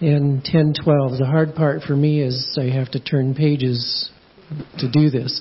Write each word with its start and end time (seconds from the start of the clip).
and 0.00 0.34
1012. 0.34 1.18
The 1.18 1.26
hard 1.26 1.54
part 1.54 1.82
for 1.82 1.96
me 1.96 2.22
is 2.22 2.56
I 2.60 2.70
have 2.70 2.90
to 2.92 3.00
turn 3.00 3.34
pages 3.34 4.10
to 4.78 4.90
do 4.90 5.10
this. 5.10 5.40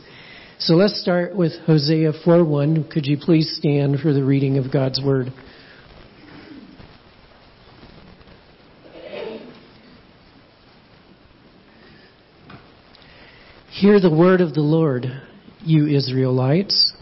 So 0.60 0.74
let's 0.74 1.00
start 1.00 1.36
with 1.36 1.52
Hosea 1.66 2.14
4:1. 2.26 2.90
Could 2.90 3.06
you 3.06 3.18
please 3.18 3.56
stand 3.58 4.00
for 4.00 4.14
the 4.14 4.24
reading 4.24 4.58
of 4.58 4.72
God's 4.72 5.02
word? 5.02 5.32
Hear 13.70 14.00
the 14.00 14.10
word 14.10 14.42
of 14.42 14.56
the 14.56 14.62
Lord, 14.62 15.06
you 15.64 15.86
Israelites, 15.86 16.94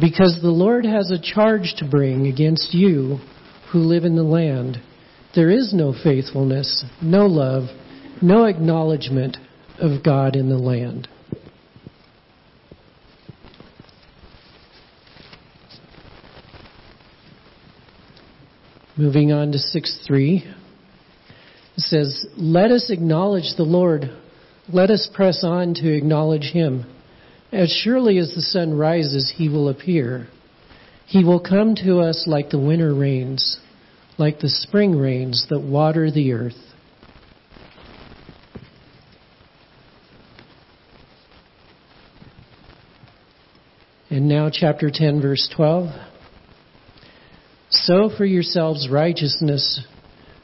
because 0.00 0.38
the 0.40 0.48
Lord 0.50 0.86
has 0.86 1.10
a 1.10 1.20
charge 1.20 1.74
to 1.76 1.84
bring 1.84 2.26
against 2.26 2.72
you 2.72 3.18
who 3.70 3.80
live 3.80 4.04
in 4.04 4.16
the 4.16 4.22
land. 4.22 4.80
There 5.36 5.50
is 5.50 5.74
no 5.74 5.92
faithfulness, 5.92 6.82
no 7.02 7.26
love, 7.26 7.64
no 8.22 8.46
acknowledgement 8.46 9.36
of 9.78 10.02
God 10.02 10.34
in 10.34 10.48
the 10.48 10.56
land. 10.56 11.08
Moving 18.96 19.30
on 19.30 19.52
to 19.52 19.58
6 19.58 20.04
3. 20.06 20.54
It 21.76 21.80
says, 21.80 22.24
Let 22.38 22.70
us 22.70 22.88
acknowledge 22.88 23.56
the 23.58 23.64
Lord. 23.64 24.04
Let 24.72 24.90
us 24.90 25.06
press 25.12 25.44
on 25.44 25.74
to 25.74 25.92
acknowledge 25.92 26.50
him. 26.50 26.86
As 27.52 27.70
surely 27.70 28.16
as 28.16 28.32
the 28.34 28.40
sun 28.40 28.72
rises, 28.72 29.34
he 29.36 29.50
will 29.50 29.68
appear. 29.68 30.28
He 31.04 31.24
will 31.24 31.40
come 31.40 31.74
to 31.84 32.00
us 32.00 32.24
like 32.26 32.48
the 32.48 32.58
winter 32.58 32.94
rains, 32.94 33.58
like 34.18 34.40
the 34.40 34.48
spring 34.48 34.96
rains 34.96 35.46
that 35.50 35.60
water 35.60 36.10
the 36.10 36.32
earth. 36.32 36.54
And 44.08 44.28
now, 44.28 44.50
chapter 44.52 44.90
10, 44.92 45.20
verse 45.20 45.52
12. 45.54 45.90
Sow 47.70 48.08
for 48.16 48.24
yourselves 48.24 48.88
righteousness, 48.90 49.84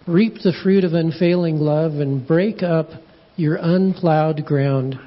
reap 0.06 0.34
the 0.42 0.52
fruit 0.62 0.84
of 0.84 0.92
unfailing 0.92 1.56
love, 1.58 1.92
and 1.92 2.26
break 2.26 2.62
up 2.62 2.88
your 3.36 3.56
unplowed 3.56 4.44
ground. 4.44 4.98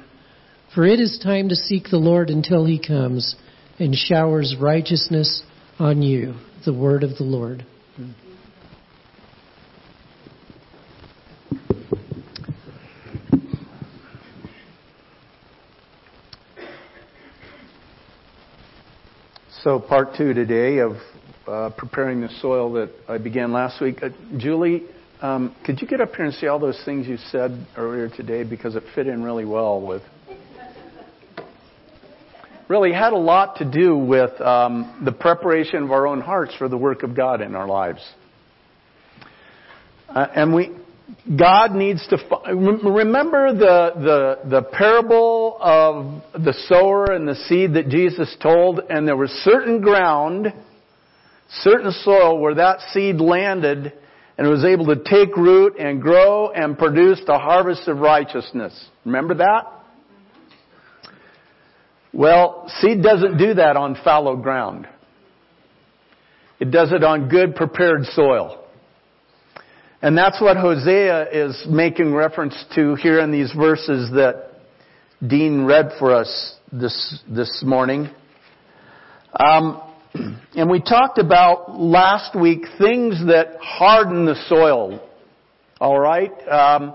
For 0.74 0.84
it 0.84 1.00
is 1.00 1.20
time 1.22 1.50
to 1.50 1.54
seek 1.54 1.90
the 1.90 1.98
Lord 1.98 2.28
until 2.30 2.64
he 2.64 2.84
comes 2.84 3.36
and 3.78 3.94
showers 3.94 4.56
righteousness 4.60 5.42
on 5.78 6.02
you. 6.02 6.34
The 6.64 6.74
word 6.74 7.04
of 7.04 7.16
the 7.16 7.24
Lord. 7.24 7.64
Hmm. 7.96 8.25
So, 19.66 19.80
part 19.80 20.10
two 20.16 20.32
today 20.32 20.78
of 20.78 20.92
uh, 21.48 21.70
preparing 21.76 22.20
the 22.20 22.28
soil 22.40 22.72
that 22.74 22.88
I 23.08 23.18
began 23.18 23.52
last 23.52 23.80
week. 23.80 24.00
Uh, 24.00 24.10
Julie, 24.36 24.84
um, 25.20 25.56
could 25.64 25.82
you 25.82 25.88
get 25.88 26.00
up 26.00 26.14
here 26.14 26.24
and 26.24 26.34
see 26.34 26.46
all 26.46 26.60
those 26.60 26.80
things 26.84 27.08
you 27.08 27.16
said 27.32 27.66
earlier 27.76 28.08
today 28.08 28.44
because 28.44 28.76
it 28.76 28.84
fit 28.94 29.08
in 29.08 29.24
really 29.24 29.44
well 29.44 29.84
with. 29.84 30.02
Really 32.68 32.92
had 32.92 33.12
a 33.12 33.18
lot 33.18 33.56
to 33.56 33.68
do 33.68 33.98
with 33.98 34.40
um, 34.40 35.02
the 35.04 35.10
preparation 35.10 35.82
of 35.82 35.90
our 35.90 36.06
own 36.06 36.20
hearts 36.20 36.54
for 36.54 36.68
the 36.68 36.78
work 36.78 37.02
of 37.02 37.16
God 37.16 37.40
in 37.40 37.56
our 37.56 37.66
lives. 37.66 38.08
Uh, 40.08 40.28
and 40.32 40.54
we, 40.54 40.76
God 41.36 41.72
needs 41.72 42.06
to 42.06 42.18
remember 42.54 43.52
the, 43.52 43.90
the 43.96 44.48
the 44.48 44.62
parable 44.62 45.35
of 45.60 46.22
the 46.32 46.54
sower 46.68 47.06
and 47.12 47.26
the 47.26 47.34
seed 47.34 47.74
that 47.74 47.88
Jesus 47.88 48.34
told, 48.40 48.80
and 48.88 49.06
there 49.06 49.16
was 49.16 49.30
certain 49.44 49.80
ground 49.80 50.52
certain 51.48 51.92
soil 51.92 52.38
where 52.38 52.54
that 52.54 52.80
seed 52.92 53.20
landed 53.20 53.92
and 54.38 54.48
was 54.48 54.64
able 54.64 54.86
to 54.86 54.96
take 54.96 55.36
root 55.36 55.76
and 55.78 56.02
grow 56.02 56.50
and 56.50 56.78
produce 56.78 57.20
the 57.26 57.38
harvest 57.38 57.88
of 57.88 57.98
righteousness. 57.98 58.88
Remember 59.04 59.34
that? 59.34 59.72
Well, 62.12 62.70
seed 62.80 63.02
doesn't 63.02 63.38
do 63.38 63.54
that 63.54 63.76
on 63.76 63.96
fallow 64.02 64.36
ground. 64.36 64.88
It 66.58 66.70
does 66.70 66.92
it 66.92 67.04
on 67.04 67.28
good 67.28 67.54
prepared 67.54 68.04
soil. 68.06 68.62
And 70.02 70.16
that's 70.16 70.40
what 70.40 70.56
Hosea 70.56 71.30
is 71.30 71.66
making 71.68 72.14
reference 72.14 72.64
to 72.74 72.94
here 72.96 73.20
in 73.20 73.32
these 73.32 73.52
verses 73.52 74.10
that 74.12 74.55
Dean 75.24 75.64
read 75.64 75.92
for 75.98 76.14
us 76.14 76.56
this, 76.70 77.22
this 77.28 77.62
morning. 77.64 78.10
Um, 79.38 79.80
and 80.54 80.70
we 80.70 80.80
talked 80.80 81.18
about 81.18 81.78
last 81.80 82.38
week 82.38 82.64
things 82.78 83.18
that 83.26 83.56
harden 83.60 84.26
the 84.26 84.34
soil. 84.48 85.02
All 85.80 85.98
right? 85.98 86.32
Um, 86.48 86.94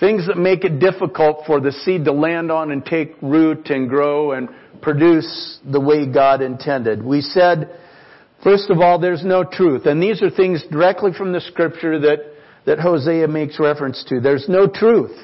things 0.00 0.26
that 0.28 0.38
make 0.38 0.64
it 0.64 0.78
difficult 0.78 1.44
for 1.46 1.60
the 1.60 1.72
seed 1.72 2.06
to 2.06 2.12
land 2.12 2.50
on 2.50 2.70
and 2.70 2.84
take 2.84 3.16
root 3.20 3.68
and 3.68 3.86
grow 3.88 4.32
and 4.32 4.48
produce 4.80 5.58
the 5.70 5.80
way 5.80 6.06
God 6.10 6.40
intended. 6.40 7.02
We 7.02 7.20
said, 7.20 7.78
first 8.42 8.70
of 8.70 8.80
all, 8.80 8.98
there's 8.98 9.24
no 9.24 9.44
truth. 9.44 9.84
And 9.84 10.02
these 10.02 10.22
are 10.22 10.30
things 10.30 10.64
directly 10.70 11.12
from 11.12 11.32
the 11.32 11.40
scripture 11.40 12.00
that, 12.00 12.18
that 12.64 12.80
Hosea 12.80 13.28
makes 13.28 13.60
reference 13.60 14.02
to. 14.08 14.20
There's 14.20 14.48
no 14.48 14.66
truth. 14.66 15.16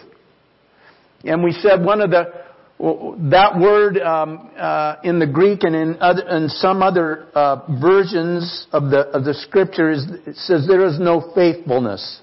And 1.25 1.43
we 1.43 1.53
said 1.53 1.85
one 1.85 2.01
of 2.01 2.11
the 2.11 2.33
that 2.79 3.59
word 3.59 3.99
um, 3.99 4.51
uh, 4.57 4.97
in 5.03 5.19
the 5.19 5.27
Greek 5.27 5.65
and 5.65 5.75
in, 5.75 5.97
other, 6.01 6.23
in 6.29 6.49
some 6.49 6.81
other 6.81 7.27
uh, 7.35 7.81
versions 7.81 8.69
of 8.73 8.85
the 8.91 9.01
of 9.09 9.25
the 9.25 9.35
scriptures 9.35 10.07
says 10.35 10.67
there 10.69 10.87
is 10.87 11.01
no 11.01 11.33
faithfulness. 11.35 12.21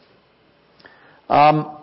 Um, 1.27 1.77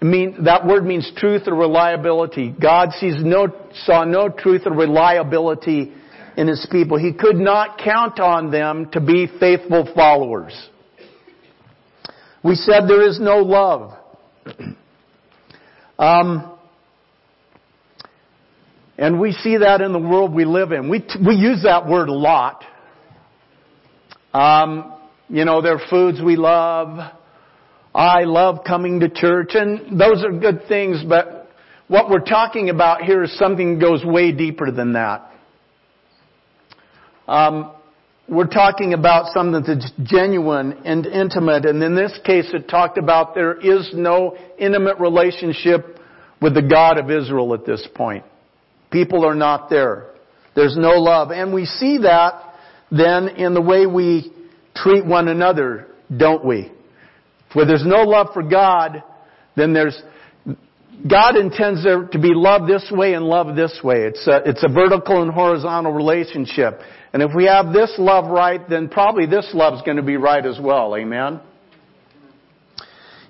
mean 0.00 0.44
that 0.44 0.66
word 0.66 0.86
means 0.86 1.10
truth 1.16 1.42
or 1.46 1.54
reliability. 1.54 2.54
God 2.58 2.92
sees 2.92 3.16
no 3.18 3.48
saw 3.84 4.04
no 4.04 4.30
truth 4.30 4.62
or 4.64 4.72
reliability 4.72 5.92
in 6.38 6.48
His 6.48 6.66
people. 6.70 6.98
He 6.98 7.12
could 7.12 7.36
not 7.36 7.78
count 7.78 8.18
on 8.18 8.50
them 8.50 8.90
to 8.92 9.00
be 9.00 9.26
faithful 9.38 9.92
followers. 9.94 10.54
We 12.42 12.54
said 12.54 12.88
there 12.88 13.06
is 13.06 13.20
no 13.20 13.38
love. 13.38 13.92
Um, 15.98 16.58
and 18.98 19.20
we 19.20 19.32
see 19.32 19.58
that 19.58 19.80
in 19.80 19.92
the 19.92 19.98
world 19.98 20.34
we 20.34 20.44
live 20.44 20.72
in. 20.72 20.88
We, 20.88 21.04
we 21.26 21.34
use 21.34 21.62
that 21.64 21.86
word 21.86 22.08
a 22.08 22.14
lot. 22.14 22.64
Um, 24.32 24.94
you 25.28 25.44
know, 25.44 25.60
there 25.60 25.74
are 25.74 25.88
foods 25.90 26.20
we 26.22 26.36
love. 26.36 27.12
I 27.94 28.24
love 28.24 28.64
coming 28.66 29.00
to 29.00 29.08
church, 29.08 29.52
and 29.54 29.98
those 29.98 30.22
are 30.24 30.32
good 30.32 30.68
things, 30.68 31.02
but 31.08 31.48
what 31.88 32.10
we're 32.10 32.20
talking 32.20 32.68
about 32.68 33.02
here 33.02 33.22
is 33.22 33.38
something 33.38 33.74
that 33.74 33.80
goes 33.80 34.04
way 34.04 34.32
deeper 34.32 34.70
than 34.70 34.94
that. 34.94 35.30
Um, 37.28 37.72
we're 38.28 38.46
talking 38.46 38.92
about 38.92 39.32
something 39.32 39.62
that's 39.66 39.90
genuine 40.02 40.72
and 40.84 41.06
intimate, 41.06 41.64
and 41.64 41.82
in 41.82 41.94
this 41.94 42.18
case 42.24 42.46
it 42.52 42.68
talked 42.68 42.98
about 42.98 43.34
there 43.34 43.54
is 43.54 43.90
no 43.94 44.36
intimate 44.58 44.98
relationship 44.98 45.98
with 46.40 46.54
the 46.54 46.62
God 46.62 46.98
of 46.98 47.10
Israel 47.10 47.54
at 47.54 47.64
this 47.64 47.86
point. 47.94 48.24
People 48.90 49.24
are 49.24 49.34
not 49.34 49.70
there. 49.70 50.06
There's 50.54 50.76
no 50.76 50.92
love. 50.92 51.30
And 51.30 51.52
we 51.52 51.66
see 51.66 51.98
that 51.98 52.54
then 52.90 53.28
in 53.28 53.54
the 53.54 53.60
way 53.60 53.86
we 53.86 54.32
treat 54.74 55.04
one 55.04 55.28
another, 55.28 55.86
don't 56.14 56.44
we? 56.44 56.72
Where 57.52 57.66
there's 57.66 57.86
no 57.86 58.02
love 58.02 58.28
for 58.32 58.42
God, 58.42 59.02
then 59.56 59.72
there's, 59.72 60.00
God 61.08 61.36
intends 61.36 61.84
there 61.84 62.06
to 62.06 62.18
be 62.18 62.32
love 62.32 62.66
this 62.66 62.90
way 62.90 63.14
and 63.14 63.24
love 63.24 63.54
this 63.54 63.80
way. 63.84 64.04
It's 64.04 64.26
a, 64.26 64.42
it's 64.46 64.64
a 64.64 64.72
vertical 64.72 65.22
and 65.22 65.30
horizontal 65.30 65.92
relationship. 65.92 66.80
And 67.12 67.22
if 67.22 67.30
we 67.34 67.44
have 67.44 67.72
this 67.72 67.94
love 67.98 68.30
right, 68.30 68.66
then 68.68 68.88
probably 68.88 69.26
this 69.26 69.50
love 69.52 69.74
is 69.74 69.82
going 69.82 69.98
to 69.98 70.02
be 70.02 70.16
right 70.16 70.44
as 70.44 70.58
well. 70.60 70.96
Amen? 70.96 71.40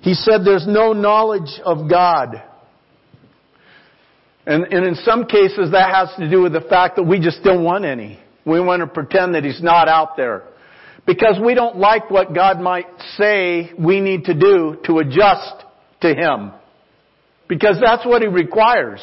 He 0.00 0.14
said 0.14 0.42
there's 0.44 0.66
no 0.66 0.92
knowledge 0.92 1.60
of 1.64 1.90
God. 1.90 2.42
And, 4.46 4.64
and 4.64 4.86
in 4.86 4.94
some 4.96 5.26
cases 5.26 5.72
that 5.72 5.92
has 5.92 6.08
to 6.18 6.30
do 6.30 6.42
with 6.42 6.52
the 6.52 6.60
fact 6.60 6.96
that 6.96 7.02
we 7.02 7.18
just 7.18 7.42
don't 7.42 7.64
want 7.64 7.84
any. 7.84 8.20
We 8.44 8.60
want 8.60 8.80
to 8.80 8.86
pretend 8.86 9.34
that 9.34 9.42
He's 9.42 9.62
not 9.62 9.88
out 9.88 10.16
there. 10.16 10.44
Because 11.04 11.38
we 11.44 11.54
don't 11.54 11.76
like 11.76 12.10
what 12.10 12.32
God 12.32 12.60
might 12.60 12.86
say 13.16 13.72
we 13.76 14.00
need 14.00 14.24
to 14.26 14.34
do 14.34 14.78
to 14.84 14.98
adjust 14.98 15.64
to 16.02 16.14
Him. 16.14 16.52
Because 17.48 17.78
that's 17.84 18.04
what 18.04 18.22
He 18.22 18.28
requires. 18.28 19.00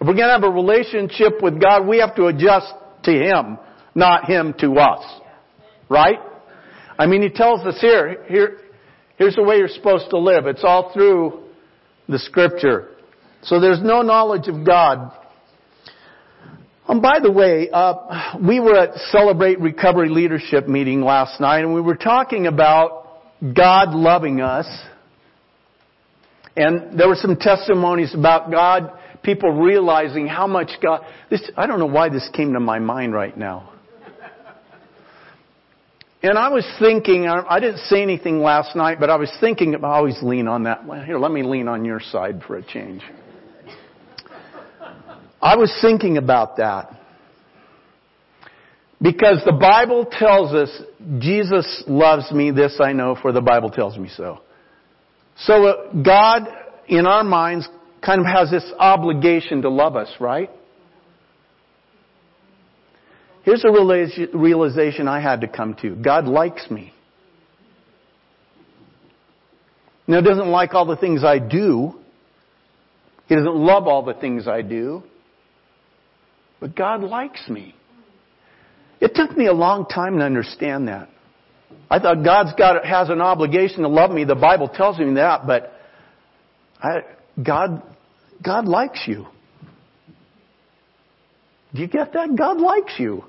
If 0.00 0.06
we're 0.06 0.14
going 0.14 0.28
to 0.28 0.32
have 0.32 0.44
a 0.44 0.50
relationship 0.50 1.40
with 1.40 1.60
God, 1.60 1.86
we 1.86 1.98
have 1.98 2.14
to 2.16 2.26
adjust 2.26 2.72
to 3.04 3.12
Him, 3.12 3.58
not 3.94 4.28
Him 4.28 4.54
to 4.60 4.74
us. 4.74 5.04
Right? 5.88 6.18
I 6.98 7.06
mean, 7.06 7.22
He 7.22 7.28
tells 7.28 7.60
us 7.60 7.80
here, 7.80 8.24
here, 8.26 8.58
Here's 9.16 9.36
the 9.36 9.42
way 9.42 9.56
you're 9.56 9.68
supposed 9.68 10.10
to 10.10 10.18
live. 10.18 10.46
It's 10.46 10.64
all 10.64 10.92
through 10.92 11.44
the 12.08 12.18
scripture. 12.18 12.88
So 13.42 13.60
there's 13.60 13.82
no 13.82 14.02
knowledge 14.02 14.48
of 14.48 14.66
God. 14.66 15.12
And 16.88 17.00
by 17.00 17.20
the 17.22 17.30
way, 17.30 17.70
uh, 17.72 18.36
we 18.46 18.60
were 18.60 18.76
at 18.76 18.94
Celebrate 19.10 19.60
Recovery 19.60 20.08
Leadership 20.08 20.68
meeting 20.68 21.00
last 21.02 21.40
night 21.40 21.60
and 21.60 21.74
we 21.74 21.80
were 21.80 21.96
talking 21.96 22.46
about 22.46 23.20
God 23.40 23.90
loving 23.94 24.40
us. 24.40 24.66
And 26.56 26.98
there 26.98 27.08
were 27.08 27.16
some 27.16 27.36
testimonies 27.36 28.14
about 28.14 28.50
God, 28.50 28.92
people 29.22 29.50
realizing 29.50 30.26
how 30.26 30.46
much 30.46 30.70
God, 30.82 31.04
this, 31.30 31.50
I 31.56 31.66
don't 31.66 31.78
know 31.78 31.86
why 31.86 32.08
this 32.08 32.28
came 32.32 32.52
to 32.52 32.60
my 32.60 32.78
mind 32.78 33.12
right 33.12 33.36
now. 33.36 33.70
And 36.22 36.38
I 36.38 36.48
was 36.48 36.66
thinking, 36.78 37.26
I 37.28 37.60
didn't 37.60 37.80
say 37.80 38.02
anything 38.02 38.38
last 38.38 38.74
night, 38.74 38.98
but 38.98 39.10
I 39.10 39.16
was 39.16 39.30
thinking, 39.40 39.74
I 39.74 39.88
always 39.88 40.16
lean 40.22 40.48
on 40.48 40.62
that. 40.62 40.82
Here, 41.04 41.18
let 41.18 41.30
me 41.30 41.42
lean 41.42 41.68
on 41.68 41.84
your 41.84 42.00
side 42.00 42.40
for 42.46 42.56
a 42.56 42.62
change. 42.62 43.02
I 45.42 45.56
was 45.56 45.76
thinking 45.82 46.16
about 46.16 46.56
that. 46.56 46.98
Because 49.02 49.42
the 49.44 49.52
Bible 49.52 50.06
tells 50.10 50.54
us, 50.54 50.70
Jesus 51.18 51.84
loves 51.86 52.32
me, 52.32 52.50
this 52.52 52.80
I 52.82 52.94
know, 52.94 53.18
for 53.20 53.30
the 53.32 53.42
Bible 53.42 53.68
tells 53.68 53.98
me 53.98 54.08
so. 54.08 54.40
So 55.36 55.66
uh, 55.66 55.92
God, 56.02 56.48
in 56.88 57.06
our 57.06 57.24
minds, 57.24 57.68
kind 58.04 58.20
of 58.20 58.26
has 58.26 58.50
this 58.50 58.70
obligation 58.78 59.62
to 59.62 59.68
love 59.68 59.96
us, 59.96 60.10
right? 60.20 60.50
Here's 63.44 63.64
a 63.64 63.70
realization 63.70 65.06
I 65.06 65.20
had 65.20 65.42
to 65.42 65.48
come 65.48 65.74
to. 65.82 65.94
God 65.96 66.26
likes 66.26 66.70
me. 66.70 66.94
Now, 70.06 70.20
He 70.20 70.26
doesn't 70.26 70.48
like 70.48 70.74
all 70.74 70.86
the 70.86 70.96
things 70.96 71.24
I 71.24 71.38
do. 71.38 71.94
He 73.26 73.34
doesn't 73.34 73.54
love 73.54 73.86
all 73.86 74.02
the 74.02 74.14
things 74.14 74.48
I 74.48 74.62
do. 74.62 75.02
But 76.60 76.74
God 76.74 77.02
likes 77.02 77.46
me. 77.48 77.74
It 79.00 79.14
took 79.14 79.36
me 79.36 79.46
a 79.46 79.52
long 79.52 79.86
time 79.86 80.18
to 80.18 80.24
understand 80.24 80.88
that. 80.88 81.08
I 81.90 81.98
thought 81.98 82.24
God's 82.24 82.52
got 82.54 82.84
has 82.84 83.08
an 83.08 83.20
obligation 83.20 83.82
to 83.82 83.88
love 83.88 84.10
me. 84.10 84.24
The 84.24 84.34
Bible 84.34 84.68
tells 84.68 84.98
me 84.98 85.14
that, 85.14 85.46
but 85.46 85.72
I, 86.82 87.02
God, 87.42 87.82
God 88.42 88.66
likes 88.66 89.04
you. 89.06 89.26
Do 91.74 91.80
you 91.80 91.88
get 91.88 92.12
that? 92.12 92.36
God 92.36 92.60
likes 92.60 92.94
you. 92.98 93.24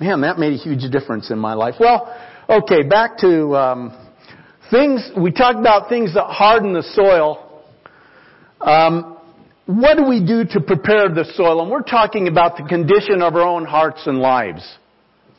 Man, 0.00 0.20
that 0.22 0.38
made 0.38 0.52
a 0.52 0.56
huge 0.56 0.90
difference 0.90 1.30
in 1.30 1.38
my 1.38 1.54
life. 1.54 1.76
Well, 1.78 2.14
okay, 2.48 2.82
back 2.82 3.18
to 3.18 3.56
um, 3.56 4.10
things. 4.70 5.10
We 5.16 5.32
talked 5.32 5.58
about 5.58 5.88
things 5.88 6.14
that 6.14 6.26
harden 6.26 6.72
the 6.72 6.82
soil. 6.82 7.62
Um, 8.60 9.18
what 9.66 9.96
do 9.96 10.04
we 10.08 10.24
do 10.24 10.44
to 10.44 10.60
prepare 10.60 11.08
the 11.08 11.24
soil? 11.34 11.62
And 11.62 11.70
we're 11.70 11.82
talking 11.82 12.28
about 12.28 12.56
the 12.56 12.64
condition 12.64 13.22
of 13.22 13.34
our 13.34 13.42
own 13.42 13.64
hearts 13.64 14.02
and 14.06 14.18
lives. 14.18 14.78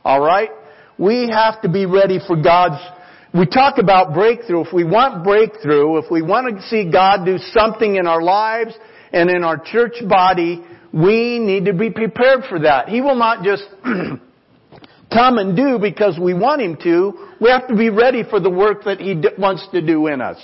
All 0.06 0.22
right? 0.22 0.52
We 0.98 1.30
have 1.30 1.62
to 1.64 1.70
be 1.70 1.86
ready 1.86 2.20
for 2.26 2.42
God's 2.42 2.82
we 3.36 3.46
talk 3.46 3.80
about 3.80 4.14
breakthrough. 4.14 4.62
If 4.62 4.72
we 4.72 4.86
want 4.86 5.26
breakthrough, 5.26 5.98
if 5.98 6.10
we 6.10 6.22
want 6.22 6.56
to 6.56 6.62
see 6.68 6.90
God 6.90 7.26
do 7.26 7.38
something 7.38 7.98
in 7.98 8.08
our 8.08 8.22
lives 8.22 8.74
and 9.12 9.30
in 9.30 9.44
our 9.44 9.58
church 9.58 9.96
body, 10.08 10.64
we 10.94 11.38
need 11.40 11.66
to 11.66 11.74
be 11.74 11.90
prepared 11.90 12.46
for 12.48 12.60
that. 12.60 12.88
He 12.88 13.02
will 13.02 13.16
not 13.16 13.44
just 13.44 13.64
come 13.84 15.38
and 15.38 15.54
do 15.54 15.80
because 15.80 16.18
we 16.18 16.34
want 16.34 16.62
Him 16.62 16.78
to. 16.84 17.34
We 17.42 17.50
have 17.50 17.68
to 17.68 17.76
be 17.76 17.90
ready 17.90 18.24
for 18.24 18.40
the 18.40 18.50
work 18.50 18.86
that 18.86 19.02
He 19.02 19.22
wants 19.38 19.68
to 19.74 19.86
do 19.86 20.08
in 20.08 20.22
us. 20.22 20.38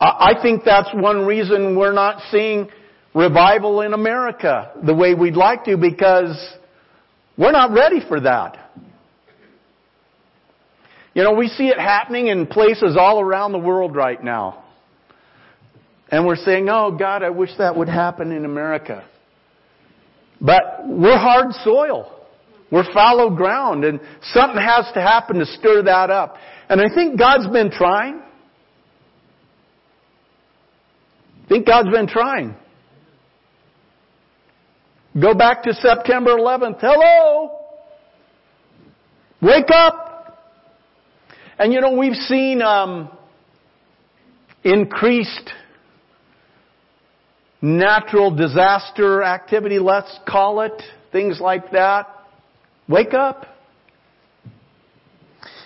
I 0.00 0.34
think 0.40 0.62
that's 0.64 0.90
one 0.94 1.26
reason 1.26 1.76
we're 1.76 1.92
not 1.92 2.22
seeing 2.30 2.68
revival 3.12 3.80
in 3.80 3.92
America 3.92 4.72
the 4.84 4.94
way 4.94 5.14
we'd 5.14 5.34
like 5.34 5.64
to 5.64 5.76
because 5.76 6.36
we're 7.36 7.52
not 7.52 7.72
ready 7.72 8.00
for 8.06 8.20
that. 8.20 8.70
You 11.14 11.22
know, 11.22 11.32
we 11.32 11.48
see 11.48 11.68
it 11.68 11.78
happening 11.78 12.26
in 12.26 12.46
places 12.46 12.96
all 12.98 13.20
around 13.20 13.52
the 13.52 13.58
world 13.58 13.94
right 13.94 14.22
now. 14.22 14.64
And 16.08 16.26
we're 16.26 16.36
saying, 16.36 16.68
oh 16.68 16.96
God, 16.96 17.22
I 17.22 17.30
wish 17.30 17.50
that 17.58 17.76
would 17.76 17.88
happen 17.88 18.32
in 18.32 18.44
America. 18.44 19.04
But 20.40 20.82
we're 20.84 21.18
hard 21.18 21.52
soil. 21.64 22.10
We're 22.70 22.92
fallow 22.92 23.30
ground 23.30 23.84
and 23.84 24.00
something 24.22 24.60
has 24.60 24.90
to 24.94 25.00
happen 25.00 25.38
to 25.38 25.46
stir 25.46 25.84
that 25.84 26.10
up. 26.10 26.36
And 26.68 26.80
I 26.80 26.92
think 26.92 27.18
God's 27.18 27.46
been 27.52 27.70
trying. 27.70 28.20
I 31.44 31.48
think 31.48 31.66
God's 31.66 31.90
been 31.90 32.08
trying. 32.08 32.56
Go 35.20 35.32
back 35.32 35.62
to 35.62 35.74
September 35.74 36.36
11th. 36.36 36.78
Hello! 36.80 37.60
Wake 39.40 39.70
up! 39.72 40.40
And 41.56 41.72
you 41.72 41.80
know, 41.80 41.96
we've 41.96 42.16
seen 42.16 42.60
um, 42.62 43.10
increased 44.64 45.52
natural 47.62 48.34
disaster 48.34 49.22
activity, 49.22 49.78
let's 49.78 50.18
call 50.28 50.60
it, 50.60 50.82
things 51.12 51.40
like 51.40 51.70
that. 51.70 52.08
Wake 52.88 53.14
up. 53.14 53.46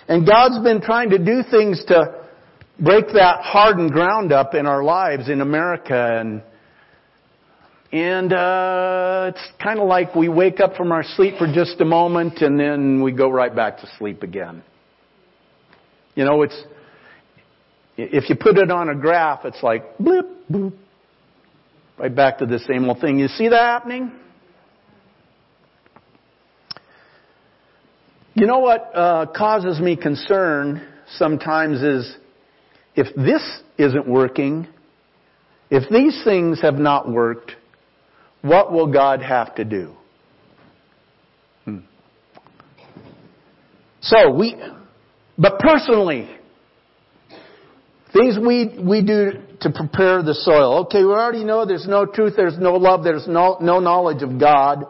And 0.07 0.27
God's 0.27 0.63
been 0.63 0.81
trying 0.81 1.09
to 1.09 1.17
do 1.17 1.41
things 1.49 1.83
to 1.87 2.23
break 2.79 3.07
that 3.13 3.41
hardened 3.41 3.91
ground 3.91 4.31
up 4.31 4.53
in 4.53 4.67
our 4.67 4.83
lives 4.83 5.27
in 5.27 5.41
America 5.41 6.17
and 6.19 6.43
and 7.91 8.31
uh, 8.31 9.31
it's 9.33 9.51
kind 9.61 9.79
of 9.79 9.87
like 9.87 10.13
we 10.15 10.29
wake 10.29 10.59
up 10.59 10.75
from 10.75 10.91
our 10.91 11.03
sleep 11.03 11.37
for 11.37 11.51
just 11.51 11.81
a 11.81 11.85
moment 11.85 12.41
and 12.41 12.59
then 12.59 13.01
we 13.01 13.11
go 13.11 13.29
right 13.29 13.55
back 13.55 13.79
to 13.79 13.89
sleep 13.97 14.21
again. 14.21 14.63
You 16.13 16.25
know, 16.25 16.43
it's 16.43 16.63
if 17.97 18.29
you 18.29 18.35
put 18.35 18.57
it 18.57 18.69
on 18.69 18.89
a 18.89 18.95
graph, 18.95 19.43
it's 19.43 19.61
like 19.63 19.97
blip, 19.97 20.27
boop, 20.51 20.73
right 21.97 22.15
back 22.15 22.37
to 22.39 22.45
the 22.45 22.59
same 22.59 22.87
old 22.87 23.01
thing. 23.01 23.17
You 23.17 23.27
see 23.27 23.47
that 23.49 23.59
happening? 23.59 24.11
You 28.35 28.45
know 28.45 28.59
what 28.59 28.91
uh, 28.95 29.25
causes 29.35 29.79
me 29.81 29.97
concern 29.97 30.87
sometimes 31.15 31.81
is 31.81 32.17
if 32.95 33.13
this 33.15 33.61
isn't 33.77 34.07
working, 34.07 34.67
if 35.71 35.89
these 35.89 36.21
things 36.23 36.61
have 36.61 36.75
not 36.75 37.11
worked, 37.11 37.55
what 38.41 38.71
will 38.71 38.91
God 38.91 39.21
have 39.21 39.55
to 39.55 39.65
do? 39.65 39.93
Hmm. 41.65 41.79
So 44.01 44.31
we, 44.31 44.55
but 45.37 45.59
personally, 45.59 46.29
things 48.13 48.37
we, 48.39 48.77
we 48.81 49.01
do 49.01 49.31
to 49.61 49.69
prepare 49.69 50.23
the 50.23 50.33
soil. 50.33 50.85
Okay, 50.85 50.99
we 50.99 51.11
already 51.11 51.43
know 51.43 51.65
there's 51.65 51.87
no 51.87 52.05
truth, 52.05 52.33
there's 52.35 52.57
no 52.57 52.73
love, 52.73 53.03
there's 53.03 53.27
no, 53.27 53.57
no 53.61 53.79
knowledge 53.79 54.23
of 54.23 54.39
God. 54.39 54.85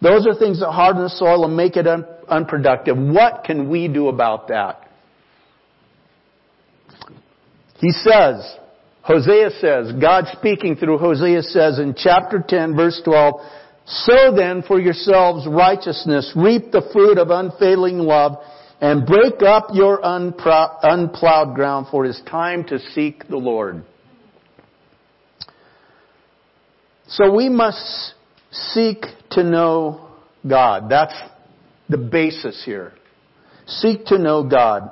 Those 0.00 0.26
are 0.26 0.34
things 0.34 0.60
that 0.60 0.70
harden 0.70 1.02
the 1.02 1.10
soil 1.10 1.44
and 1.44 1.56
make 1.56 1.76
it 1.76 1.86
un, 1.86 2.04
unproductive. 2.28 2.96
What 2.96 3.44
can 3.44 3.68
we 3.68 3.88
do 3.88 4.08
about 4.08 4.48
that? 4.48 4.84
He 7.78 7.90
says, 7.90 8.56
Hosea 9.08 9.48
says, 9.58 9.92
God 9.98 10.26
speaking 10.36 10.76
through 10.76 10.98
Hosea 10.98 11.40
says 11.40 11.78
in 11.78 11.94
chapter 11.96 12.44
10 12.46 12.76
verse 12.76 13.00
12, 13.06 13.40
Sow 13.86 14.34
then 14.36 14.62
for 14.62 14.78
yourselves 14.78 15.46
righteousness, 15.48 16.30
reap 16.36 16.72
the 16.72 16.86
fruit 16.92 17.16
of 17.16 17.30
unfailing 17.30 18.00
love, 18.00 18.36
and 18.82 19.06
break 19.06 19.42
up 19.42 19.68
your 19.72 19.98
unplowed 20.02 21.54
ground, 21.54 21.86
for 21.90 22.04
it 22.04 22.10
is 22.10 22.20
time 22.30 22.64
to 22.64 22.78
seek 22.78 23.26
the 23.28 23.38
Lord. 23.38 23.82
So 27.06 27.34
we 27.34 27.48
must 27.48 28.12
seek 28.52 29.04
to 29.30 29.42
know 29.42 30.10
God. 30.46 30.90
That's 30.90 31.18
the 31.88 31.96
basis 31.96 32.62
here. 32.62 32.92
Seek 33.66 34.04
to 34.06 34.18
know 34.18 34.46
God. 34.46 34.90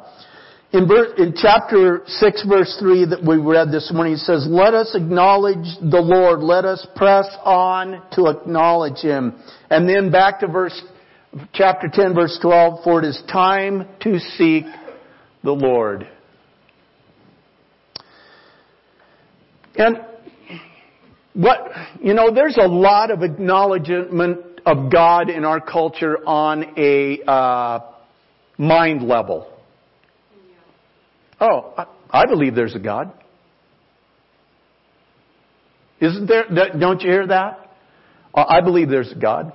In, 0.77 0.87
in 1.17 1.35
chapter 1.35 2.03
6 2.05 2.47
verse 2.47 2.77
3 2.79 3.07
that 3.07 3.25
we 3.27 3.39
read 3.39 3.73
this 3.73 3.91
morning, 3.95 4.13
it 4.13 4.19
says, 4.19 4.47
Let 4.47 4.75
us 4.75 4.95
acknowledge 4.95 5.65
the 5.81 6.03
Lord. 6.03 6.41
Let 6.41 6.67
us 6.67 6.87
press 6.95 7.25
on 7.45 8.03
to 8.13 8.27
acknowledge 8.27 8.99
Him. 8.99 9.41
And 9.71 9.89
then 9.89 10.11
back 10.11 10.41
to 10.41 10.49
verse, 10.49 10.79
chapter 11.55 11.89
10 11.91 12.15
verse 12.15 12.39
12, 12.43 12.85
for 12.85 13.03
it 13.03 13.09
is 13.09 13.23
time 13.33 13.89
to 14.03 14.19
seek 14.37 14.65
the 15.43 15.53
Lord. 15.53 16.07
And 19.77 19.97
what, 21.33 21.71
you 22.03 22.13
know, 22.13 22.35
there's 22.35 22.59
a 22.59 22.69
lot 22.69 23.11
of 23.11 23.23
acknowledgement 23.23 24.61
of 24.67 24.93
God 24.93 25.31
in 25.31 25.47
our 25.47 25.59
culture 25.63 26.19
on 26.27 26.75
a 26.77 27.23
uh, 27.23 27.81
mind 28.59 29.09
level. 29.09 29.56
Oh, 31.41 31.75
I, 31.77 31.87
I 32.11 32.27
believe 32.27 32.55
there's 32.55 32.75
a 32.75 32.79
God. 32.79 33.13
Isn't 36.01 36.27
there? 36.27 36.45
Don't 36.79 37.01
you 37.01 37.11
hear 37.11 37.27
that? 37.27 37.71
I 38.35 38.61
believe 38.61 38.89
there's 38.89 39.13
a 39.13 39.19
God. 39.19 39.53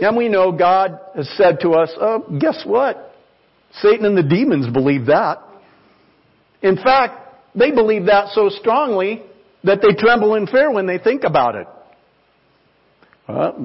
And 0.00 0.16
we 0.16 0.28
know 0.28 0.52
God 0.52 0.98
has 1.16 1.28
said 1.36 1.60
to 1.60 1.70
us, 1.70 1.90
oh, 2.00 2.38
guess 2.40 2.62
what? 2.64 3.12
Satan 3.80 4.04
and 4.04 4.16
the 4.16 4.22
demons 4.22 4.72
believe 4.72 5.06
that. 5.06 5.38
In 6.62 6.76
fact, 6.76 7.34
they 7.54 7.70
believe 7.70 8.06
that 8.06 8.28
so 8.32 8.48
strongly 8.48 9.22
that 9.64 9.80
they 9.82 9.94
tremble 9.94 10.34
in 10.34 10.46
fear 10.46 10.70
when 10.70 10.86
they 10.86 10.98
think 10.98 11.24
about 11.24 11.56
it. 11.56 11.66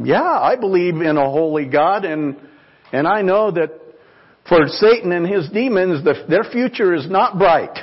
Yeah, 0.04 0.22
I 0.24 0.56
believe 0.56 0.96
in 0.96 1.18
a 1.18 1.30
holy 1.30 1.66
God 1.66 2.06
and, 2.06 2.38
and 2.92 3.08
I 3.08 3.22
know 3.22 3.52
that 3.52 3.72
for 4.50 4.68
Satan 4.68 5.12
and 5.12 5.28
his 5.28 5.48
demons, 5.50 6.04
the, 6.04 6.26
their 6.28 6.44
future 6.44 6.96
is 6.96 7.10
not 7.10 7.38
bright. 7.38 7.78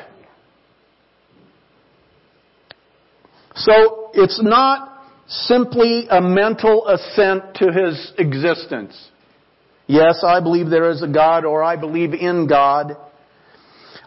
So 3.55 4.11
it's 4.13 4.43
not 4.43 5.05
simply 5.29 6.07
a 6.11 6.21
mental 6.21 6.87
assent 6.89 7.55
to 7.55 7.73
his 7.73 8.13
existence. 8.19 9.11
Yes, 9.87 10.23
I 10.27 10.41
believe 10.41 10.69
there 10.69 10.91
is 10.91 11.03
a 11.03 11.09
God 11.09 11.45
or 11.45 11.63
I 11.63 11.77
believe 11.77 12.13
in 12.13 12.49
God. 12.49 12.97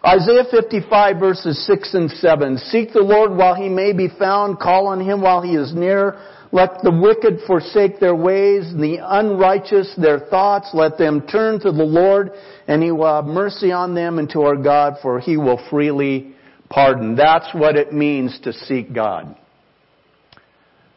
Isaiah 0.05 0.43
55 0.49 1.17
verses 1.17 1.65
6 1.65 1.93
and 1.93 2.11
7. 2.11 2.57
Seek 2.57 2.93
the 2.93 3.01
Lord 3.01 3.31
while 3.31 3.55
he 3.55 3.69
may 3.69 3.93
be 3.93 4.07
found. 4.07 4.59
Call 4.59 4.87
on 4.87 5.01
him 5.01 5.21
while 5.21 5.41
he 5.41 5.55
is 5.55 5.73
near. 5.73 6.19
Let 6.51 6.81
the 6.81 6.91
wicked 6.91 7.41
forsake 7.45 7.99
their 7.99 8.15
ways, 8.15 8.65
and 8.71 8.81
the 8.81 8.97
unrighteous 9.01 9.93
their 9.97 10.19
thoughts. 10.19 10.69
Let 10.73 10.97
them 10.97 11.27
turn 11.27 11.59
to 11.59 11.71
the 11.71 11.83
Lord, 11.83 12.31
and 12.67 12.81
he 12.81 12.91
will 12.91 13.15
have 13.15 13.25
mercy 13.25 13.71
on 13.71 13.93
them 13.93 14.17
and 14.17 14.29
to 14.31 14.41
our 14.41 14.55
God, 14.55 14.95
for 15.01 15.19
he 15.19 15.37
will 15.37 15.63
freely 15.69 16.33
pardon. 16.69 17.15
That's 17.15 17.53
what 17.53 17.75
it 17.75 17.93
means 17.93 18.39
to 18.43 18.53
seek 18.53 18.93
God. 18.93 19.35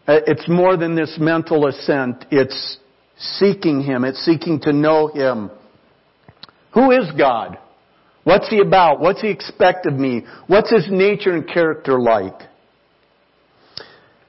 Uh, 0.07 0.21
it's 0.27 0.49
more 0.49 0.77
than 0.77 0.97
this 0.97 1.17
mental 1.21 1.67
assent. 1.67 2.25
It's 2.31 2.79
seeking 3.17 3.83
Him. 3.83 4.05
It's 4.05 4.25
seeking 4.25 4.61
to 4.63 4.73
know 4.73 5.09
Him. 5.09 5.51
Who 6.75 6.91
is 6.91 7.11
God? 7.17 7.59
What's 8.25 8.49
He 8.49 8.61
about? 8.61 9.01
What's 9.01 9.21
He 9.21 9.29
expect 9.29 9.87
of 9.87 9.95
me? 9.95 10.25
What's 10.47 10.71
His 10.71 10.87
nature 10.91 11.35
and 11.35 11.47
character 11.47 12.01
like? 12.01 12.41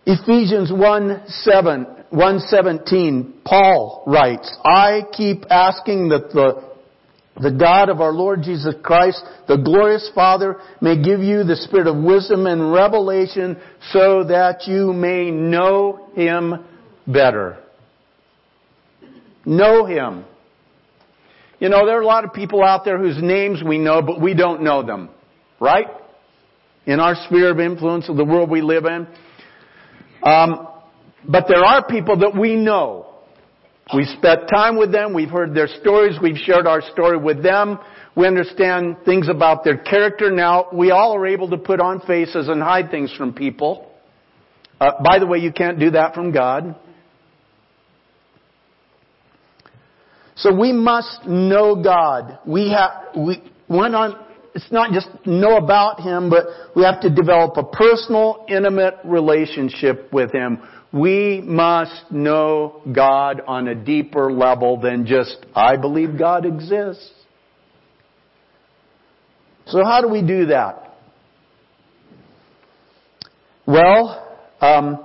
Ephesians 0.05 0.71
1 0.71 1.23
7, 1.27 1.83
117, 2.09 3.33
Paul 3.45 4.03
writes, 4.05 4.55
I 4.65 5.03
keep 5.13 5.45
asking 5.49 6.09
that 6.09 6.31
the 6.31 6.73
the 7.41 7.51
God 7.51 7.89
of 7.89 7.99
our 7.99 8.11
Lord 8.11 8.43
Jesus 8.43 8.75
Christ, 8.83 9.23
the 9.47 9.57
glorious 9.57 10.09
Father, 10.13 10.57
may 10.81 11.01
give 11.01 11.19
you 11.19 11.43
the 11.43 11.55
spirit 11.55 11.87
of 11.87 11.95
wisdom 11.97 12.45
and 12.45 12.71
revelation 12.71 13.57
so 13.91 14.23
that 14.25 14.67
you 14.67 14.93
may 14.93 15.31
know 15.31 16.09
Him 16.13 16.63
better. 17.07 17.57
Know 19.45 19.85
Him. 19.85 20.25
You 21.59 21.69
know, 21.69 21.87
there 21.87 21.97
are 21.97 22.01
a 22.01 22.05
lot 22.05 22.23
of 22.23 22.33
people 22.33 22.63
out 22.63 22.85
there 22.85 22.99
whose 22.99 23.17
names 23.19 23.63
we 23.65 23.79
know, 23.79 24.03
but 24.03 24.21
we 24.21 24.35
don't 24.35 24.61
know 24.61 24.83
them. 24.83 25.09
Right? 25.59 25.87
In 26.85 26.99
our 26.99 27.15
sphere 27.25 27.49
of 27.49 27.59
influence 27.59 28.09
of 28.09 28.17
the 28.17 28.25
world 28.25 28.49
we 28.49 28.61
live 28.61 28.85
in. 28.85 29.07
Um, 30.23 30.67
but 31.27 31.45
there 31.47 31.63
are 31.63 31.85
people 31.85 32.17
that 32.19 32.37
we 32.37 32.55
know. 32.55 33.07
We 33.93 34.05
spent 34.17 34.49
time 34.49 34.77
with 34.77 34.91
them. 34.91 35.13
We've 35.13 35.29
heard 35.29 35.53
their 35.53 35.67
stories. 35.67 36.17
We've 36.21 36.37
shared 36.37 36.67
our 36.67 36.81
story 36.81 37.17
with 37.17 37.43
them. 37.43 37.79
We 38.15 38.27
understand 38.27 38.97
things 39.05 39.27
about 39.27 39.63
their 39.63 39.77
character. 39.77 40.31
Now, 40.31 40.67
we 40.71 40.91
all 40.91 41.15
are 41.15 41.27
able 41.27 41.49
to 41.49 41.57
put 41.57 41.79
on 41.79 41.99
faces 42.01 42.47
and 42.47 42.61
hide 42.61 42.91
things 42.91 43.13
from 43.17 43.33
people. 43.33 43.91
Uh, 44.79 44.91
by 45.03 45.19
the 45.19 45.25
way, 45.25 45.39
you 45.39 45.51
can't 45.51 45.79
do 45.79 45.91
that 45.91 46.13
from 46.13 46.31
God. 46.31 46.75
So 50.35 50.53
we 50.53 50.71
must 50.71 51.25
know 51.25 51.81
God. 51.81 52.39
We 52.45 52.71
have, 52.71 53.15
we 53.15 53.41
went 53.67 53.95
on, 53.95 54.15
it's 54.55 54.71
not 54.71 54.91
just 54.91 55.07
know 55.25 55.57
about 55.57 56.01
Him, 56.01 56.29
but 56.29 56.45
we 56.75 56.83
have 56.83 57.01
to 57.01 57.09
develop 57.09 57.57
a 57.57 57.63
personal, 57.63 58.45
intimate 58.47 58.95
relationship 59.03 60.11
with 60.13 60.31
Him 60.31 60.61
we 60.93 61.41
must 61.41 62.11
know 62.11 62.81
God 62.93 63.41
on 63.47 63.67
a 63.67 63.73
deeper 63.73 64.31
level 64.31 64.79
than 64.79 65.07
just, 65.07 65.43
I 65.55 65.75
believe 65.75 66.19
God 66.19 66.45
exists. 66.45 67.11
So 69.65 69.83
how 69.83 70.01
do 70.01 70.07
we 70.07 70.21
do 70.21 70.45
that? 70.47 70.97
Well, 73.65 74.37
um, 74.61 75.03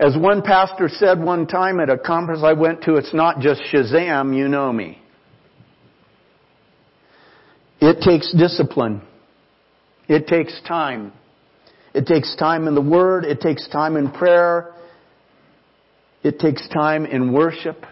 as 0.00 0.16
one 0.16 0.42
pastor 0.42 0.88
said 0.88 1.22
one 1.22 1.46
time 1.46 1.78
at 1.78 1.88
a 1.88 1.98
conference 1.98 2.42
I 2.42 2.54
went 2.54 2.82
to, 2.84 2.96
it's 2.96 3.14
not 3.14 3.38
just 3.38 3.62
Shazam, 3.72 4.36
you 4.36 4.48
know 4.48 4.72
me. 4.72 5.01
It 7.84 8.00
takes 8.00 8.32
discipline. 8.32 9.02
It 10.06 10.28
takes 10.28 10.60
time. 10.68 11.12
It 11.92 12.06
takes 12.06 12.36
time 12.36 12.68
in 12.68 12.76
the 12.76 12.80
Word. 12.80 13.24
It 13.24 13.40
takes 13.40 13.68
time 13.68 13.96
in 13.96 14.12
prayer. 14.12 14.72
It 16.22 16.38
takes 16.38 16.68
time 16.68 17.06
in 17.06 17.32
worship. 17.32 17.84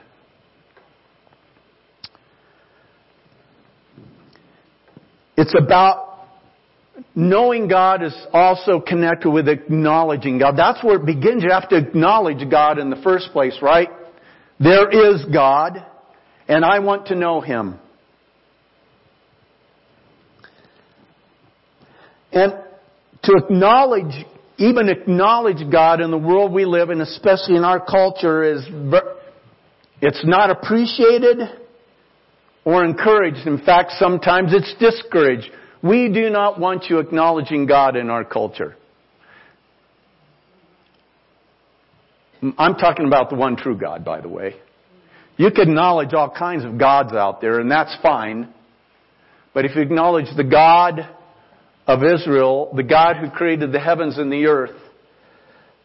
It's 5.36 5.56
about 5.58 6.28
knowing 7.16 7.66
God 7.66 8.04
is 8.04 8.14
also 8.32 8.78
connected 8.78 9.30
with 9.30 9.48
acknowledging 9.48 10.38
God. 10.38 10.54
That's 10.56 10.84
where 10.84 11.00
it 11.00 11.04
begins. 11.04 11.42
You 11.42 11.50
have 11.50 11.68
to 11.70 11.76
acknowledge 11.76 12.48
God 12.48 12.78
in 12.78 12.90
the 12.90 13.02
first 13.02 13.32
place, 13.32 13.58
right? 13.60 13.88
There 14.60 14.88
is 14.88 15.24
God, 15.34 15.84
and 16.46 16.64
I 16.64 16.78
want 16.78 17.06
to 17.06 17.16
know 17.16 17.40
Him. 17.40 17.80
And 22.32 22.54
to 23.22 23.32
acknowledge 23.36 24.24
even 24.60 24.90
acknowledge 24.90 25.70
God 25.72 26.02
in 26.02 26.10
the 26.10 26.18
world 26.18 26.52
we 26.52 26.66
live 26.66 26.90
in, 26.90 27.00
especially 27.00 27.56
in 27.56 27.64
our 27.64 27.80
culture, 27.80 28.44
is 28.44 28.62
it's 30.02 30.20
not 30.22 30.50
appreciated 30.50 31.38
or 32.66 32.84
encouraged. 32.84 33.46
In 33.46 33.56
fact, 33.64 33.92
sometimes 33.98 34.52
it's 34.52 34.74
discouraged. 34.78 35.48
We 35.82 36.12
do 36.12 36.28
not 36.28 36.60
want 36.60 36.90
you 36.90 36.98
acknowledging 36.98 37.64
God 37.64 37.96
in 37.96 38.10
our 38.10 38.22
culture. 38.22 38.76
I'm 42.58 42.74
talking 42.74 43.06
about 43.06 43.30
the 43.30 43.36
one 43.36 43.56
true 43.56 43.78
God, 43.78 44.04
by 44.04 44.20
the 44.20 44.28
way. 44.28 44.56
You 45.38 45.50
can 45.50 45.70
acknowledge 45.70 46.12
all 46.12 46.28
kinds 46.28 46.66
of 46.66 46.76
gods 46.76 47.14
out 47.14 47.40
there, 47.40 47.60
and 47.60 47.70
that's 47.70 47.96
fine. 48.02 48.52
But 49.54 49.64
if 49.64 49.74
you 49.74 49.80
acknowledge 49.80 50.26
the 50.36 50.44
God 50.44 51.08
of 51.90 52.04
Israel, 52.04 52.72
the 52.74 52.84
God 52.84 53.16
who 53.16 53.30
created 53.30 53.72
the 53.72 53.80
heavens 53.80 54.16
and 54.16 54.32
the 54.32 54.46
earth, 54.46 54.76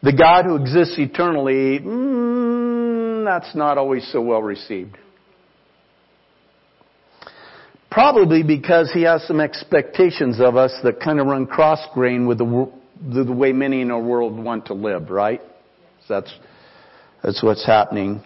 the 0.02 0.12
God 0.12 0.44
who 0.44 0.54
exists 0.54 0.96
eternally, 0.98 1.80
mm, 1.80 3.24
that's 3.24 3.54
not 3.56 3.76
always 3.76 4.08
so 4.12 4.20
well 4.20 4.40
received. 4.40 4.96
Probably 7.90 8.42
because 8.44 8.90
he 8.92 9.02
has 9.02 9.26
some 9.26 9.40
expectations 9.40 10.40
of 10.40 10.56
us 10.56 10.72
that 10.84 11.00
kind 11.00 11.18
of 11.18 11.26
run 11.26 11.46
cross 11.46 11.80
grain 11.92 12.26
with 12.26 12.38
the, 12.38 12.70
the 13.24 13.32
way 13.32 13.52
many 13.52 13.80
in 13.80 13.90
our 13.90 14.00
world 14.00 14.38
want 14.38 14.66
to 14.66 14.74
live, 14.74 15.10
right? 15.10 15.40
So 16.06 16.14
that's, 16.20 16.34
that's 17.22 17.42
what's 17.42 17.66
happening. 17.66 18.22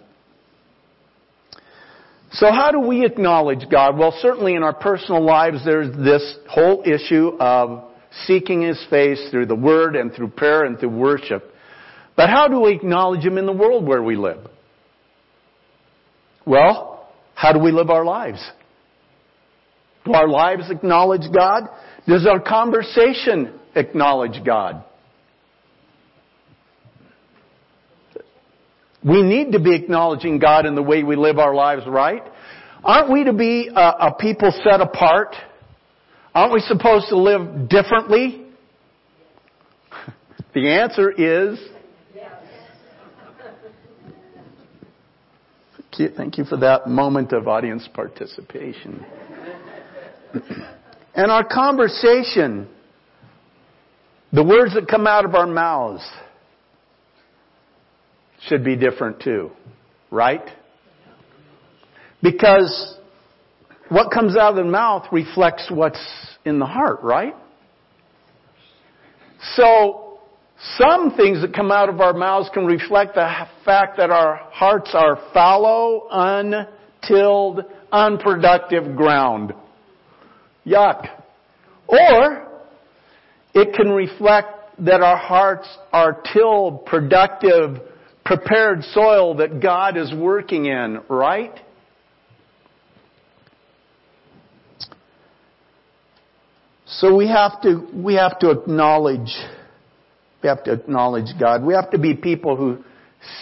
So 2.33 2.47
how 2.53 2.71
do 2.71 2.81
we 2.81 3.05
acknowledge 3.05 3.69
God? 3.71 3.99
Well, 3.99 4.17
certainly 4.21 4.55
in 4.55 4.63
our 4.63 4.73
personal 4.73 5.25
lives, 5.25 5.65
there's 5.65 5.95
this 5.97 6.37
whole 6.49 6.83
issue 6.87 7.33
of 7.41 7.85
seeking 8.27 8.63
His 8.63 8.85
face 8.89 9.29
through 9.31 9.47
the 9.47 9.57
Word 9.57 9.97
and 9.97 10.13
through 10.13 10.29
prayer 10.29 10.65
and 10.65 10.79
through 10.79 10.91
worship. 10.91 11.45
But 12.17 12.31
how 12.31 12.47
do 12.49 12.61
we 12.61 12.73
acknowledge 12.73 13.25
Him 13.25 13.37
in 13.37 13.47
the 13.47 13.53
world 13.53 13.85
where 13.87 14.03
we 14.03 14.17
live? 14.17 14.47
Well, 16.47 17.09
how 17.35 17.53
do 17.53 17.59
we 17.59 17.73
live 17.73 17.91
our 17.91 18.05
lives? 18.05 18.45
Do 20.05 20.13
our 20.13 20.29
lives 20.29 20.71
acknowledge 20.71 21.33
God? 21.35 21.65
Does 22.07 22.27
our 22.27 22.41
conversation 22.41 23.59
acknowledge 23.75 24.45
God? 24.45 24.85
We 29.05 29.23
need 29.23 29.53
to 29.53 29.61
be 29.61 29.75
acknowledging 29.75 30.39
God 30.39 30.67
in 30.67 30.75
the 30.75 30.83
way 30.83 31.03
we 31.03 31.17
live 31.17 31.39
our 31.39 31.55
lives, 31.55 31.83
right? 31.87 32.23
Aren't 32.85 33.11
we 33.11 33.25
to 33.25 33.33
be 33.33 33.71
a, 33.75 33.81
a 33.81 34.15
people 34.19 34.53
set 34.63 34.81
apart? 34.81 35.35
Aren't 36.35 36.53
we 36.53 36.61
supposed 36.61 37.09
to 37.09 37.17
live 37.17 37.69
differently? 37.69 38.47
The 40.53 40.69
answer 40.69 41.13
is. 41.13 41.61
Thank 46.17 46.39
you 46.39 46.45
for 46.45 46.57
that 46.57 46.89
moment 46.89 47.33
of 47.33 47.47
audience 47.47 47.89
participation. 47.93 49.05
and 51.15 51.31
our 51.31 51.45
conversation, 51.45 52.69
the 54.33 54.43
words 54.43 54.75
that 54.75 54.89
come 54.89 55.07
out 55.07 55.25
of 55.25 55.37
our 55.37 55.47
mouths, 55.47 56.03
should 58.47 58.65
be 58.65 58.77
different 58.77 59.21
too. 59.21 59.51
Right? 60.11 60.45
Because 62.23 62.97
what 63.89 64.11
comes 64.13 64.37
out 64.37 64.51
of 64.51 64.57
the 64.57 64.71
mouth 64.71 65.07
reflects 65.13 65.71
what's 65.71 66.01
in 66.45 66.59
the 66.59 66.67
heart, 66.67 67.01
right? 67.03 67.35
So, 69.55 70.19
some 70.77 71.17
things 71.17 71.41
that 71.41 71.55
come 71.55 71.73
out 71.73 71.89
of 71.89 72.01
our 72.01 72.13
mouths 72.13 72.51
can 72.53 72.67
reflect 72.67 73.15
the 73.15 73.29
fact 73.65 73.97
that 73.97 74.11
our 74.11 74.37
hearts 74.53 74.91
are 74.93 75.19
fallow, 75.33 76.07
untilled, 76.11 77.65
unproductive 77.91 78.95
ground. 78.95 79.55
Yuck. 80.67 81.09
Or, 81.89 82.49
it 83.55 83.75
can 83.75 83.91
reflect 83.91 84.85
that 84.85 85.01
our 85.01 85.17
hearts 85.17 85.69
are 85.93 86.23
tilled, 86.33 86.85
productive, 86.87 87.79
prepared 88.31 88.85
soil 88.85 89.35
that 89.35 89.61
God 89.61 89.97
is 89.97 90.15
working 90.15 90.67
in, 90.67 91.01
right? 91.09 91.53
So 96.87 97.17
we 97.17 97.27
have 97.27 97.61
to, 97.63 97.89
we 97.93 98.15
have 98.15 98.39
to 98.39 98.51
acknowledge, 98.51 99.35
we 100.45 100.49
have 100.49 100.63
to 100.63 100.75
acknowledge 100.75 101.27
God. 101.41 101.65
We 101.65 101.75
have 101.75 101.91
to 101.91 101.99
be 101.99 102.15
people 102.15 102.57
who 102.57 102.85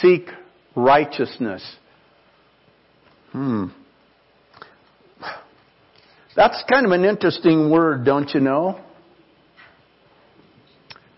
seek 0.00 0.30
righteousness. 0.75 1.62
Hmm. 3.33 3.66
That's 6.35 6.64
kind 6.66 6.87
of 6.87 6.92
an 6.92 7.04
interesting 7.04 7.71
word, 7.71 8.07
don't 8.07 8.30
you 8.33 8.40
know? 8.40 8.80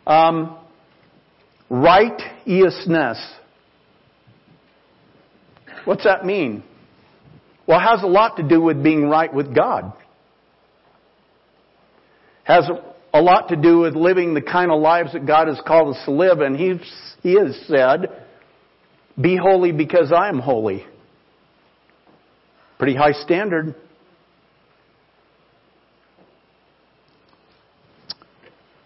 Um, 0.08 0.58
righteousness. 1.68 3.36
What's 5.84 6.04
that 6.04 6.24
mean? 6.24 6.62
Well, 7.66 7.78
it 7.78 7.82
has 7.82 8.02
a 8.02 8.06
lot 8.06 8.36
to 8.36 8.42
do 8.42 8.60
with 8.60 8.82
being 8.82 9.08
right 9.08 9.32
with 9.32 9.54
God 9.54 9.92
has 12.50 12.68
a 13.14 13.20
lot 13.20 13.48
to 13.48 13.56
do 13.56 13.80
with 13.80 13.94
living 13.94 14.34
the 14.34 14.42
kind 14.42 14.70
of 14.70 14.80
lives 14.80 15.12
that 15.12 15.26
God 15.26 15.48
has 15.48 15.60
called 15.66 15.94
us 15.94 16.02
to 16.04 16.10
live. 16.10 16.40
And 16.40 16.56
He, 16.56 16.80
he 17.22 17.34
has 17.34 17.58
said, 17.66 18.24
be 19.20 19.36
holy 19.36 19.72
because 19.72 20.12
I 20.12 20.28
am 20.28 20.38
holy. 20.38 20.84
Pretty 22.78 22.96
high 22.96 23.12
standard. 23.12 23.74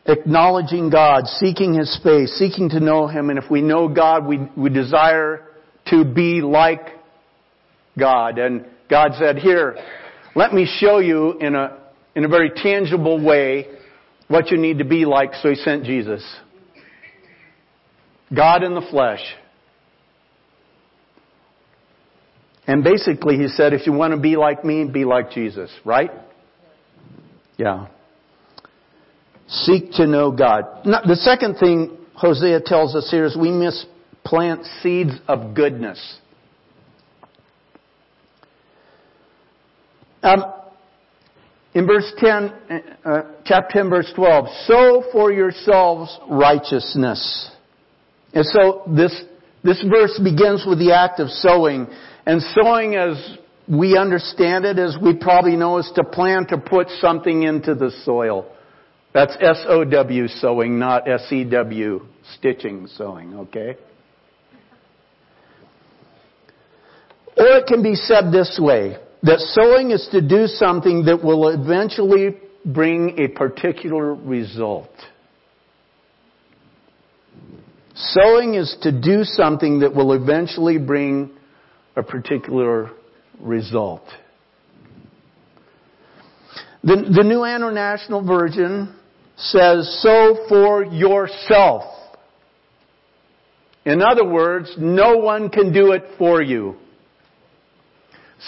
Acknowledging 0.07 0.91
God, 0.91 1.27
seeking 1.27 1.73
His 1.73 1.99
face, 2.03 2.37
seeking 2.39 2.69
to 2.71 2.81
know 2.81 3.07
Him, 3.07 3.31
and 3.31 3.39
if 3.39 3.51
we 3.51 3.63
know 3.63 3.89
God, 3.89 4.27
we, 4.27 4.41
we 4.55 4.69
desire 4.69 5.47
to 5.87 6.05
be 6.05 6.41
like 6.41 6.89
God. 7.99 8.39
And 8.39 8.67
God 8.89 9.13
said, 9.19 9.39
here, 9.39 9.77
let 10.35 10.53
me 10.53 10.67
show 10.81 10.99
you 10.99 11.39
in 11.39 11.55
a 11.55 11.81
in 12.15 12.25
a 12.25 12.29
very 12.29 12.51
tangible 12.51 13.23
way 13.23 13.67
what 14.29 14.51
you 14.51 14.57
need 14.57 14.79
to 14.79 14.85
be 14.85 15.05
like, 15.05 15.35
so 15.35 15.51
he 15.51 15.57
sent 15.57 15.85
Jesus. 15.85 16.25
God 18.35 18.63
in 18.63 18.75
the 18.75 18.87
flesh. 18.91 19.21
And 22.67 22.83
basically, 22.83 23.37
he 23.37 23.49
said, 23.49 23.75
if 23.75 23.87
you 23.87 23.93
want 23.93 24.15
to 24.15 24.21
be 24.21 24.37
like 24.37 24.65
me, 24.65 24.85
be 24.87 25.05
like 25.05 25.33
Jesus, 25.33 25.71
right? 25.85 26.11
Yeah. 27.59 27.89
Seek 29.47 29.93
to 29.93 30.07
know 30.07 30.31
God. 30.31 30.87
Now, 30.87 31.03
the 31.03 31.17
second 31.17 31.57
thing 31.57 31.99
Hosea 32.15 32.61
tells 32.65 32.95
us 32.95 33.09
here 33.11 33.27
is 33.27 33.37
we 33.37 33.51
must 33.51 33.87
plant 34.25 34.65
seeds 34.83 35.13
of 35.29 35.55
goodness. 35.55 36.19
Um, 40.23 40.45
in 41.75 41.87
verse 41.87 42.11
10, 42.19 42.31
uh, 43.05 43.23
chapter 43.45 43.81
10, 43.81 43.91
verse 43.91 44.13
12, 44.15 44.47
sow 44.67 45.05
for 45.13 45.33
yourselves 45.33 46.19
righteousness. 46.31 47.51
And 48.33 48.47
so 48.47 48.83
this, 48.97 49.23
this 49.63 49.85
verse 49.89 50.19
begins 50.23 50.65
with 50.67 50.79
the 50.79 50.95
act 50.95 51.21
of 51.21 51.29
sowing. 51.29 51.89
And 52.27 52.41
sowing 52.41 52.95
as 52.95 53.39
we 53.69 53.99
understand 53.99 54.65
it, 54.65 54.79
as 54.79 54.97
we 55.03 55.15
probably 55.15 55.57
know, 55.57 55.79
is 55.79 55.91
to 55.97 56.05
plant 56.05 56.53
or 56.53 56.59
put 56.59 56.89
something 57.01 57.43
into 57.43 57.75
the 57.75 57.91
soil. 58.05 58.51
That's 59.13 59.37
S-O-W 59.41 60.29
sowing, 60.29 60.79
not 60.79 61.09
S-E-W 61.09 62.07
stitching 62.37 62.87
sewing, 62.89 63.35
okay? 63.35 63.77
Or 67.37 67.47
it 67.59 67.67
can 67.67 67.83
be 67.83 67.95
said 67.95 68.33
this 68.33 68.59
way. 68.63 68.97
That 69.23 69.39
sowing 69.39 69.91
is 69.91 70.07
to 70.13 70.21
do 70.21 70.47
something 70.47 71.07
that 71.07 71.25
will 71.25 71.49
eventually 71.49 72.37
bring 72.65 73.19
a 73.19 73.29
particular 73.29 74.15
result. 74.15 74.91
Sowing 77.95 78.55
is 78.55 78.77
to 78.83 78.93
do 78.93 79.25
something 79.25 79.81
that 79.81 79.95
will 79.95 80.13
eventually 80.13 80.79
bring 80.79 81.31
a 81.97 82.03
particular 82.03 82.91
result. 83.41 84.03
The, 86.83 86.97
the 86.97 87.23
New 87.23 87.45
International 87.45 88.23
Version 88.23 88.95
says, 89.37 90.01
sow 90.03 90.45
for 90.49 90.85
yourself. 90.85 91.85
In 93.87 94.03
other 94.03 94.25
words, 94.25 94.75
no 94.77 95.17
one 95.17 95.49
can 95.49 95.73
do 95.73 95.93
it 95.93 96.03
for 96.19 96.43
you. 96.43 96.77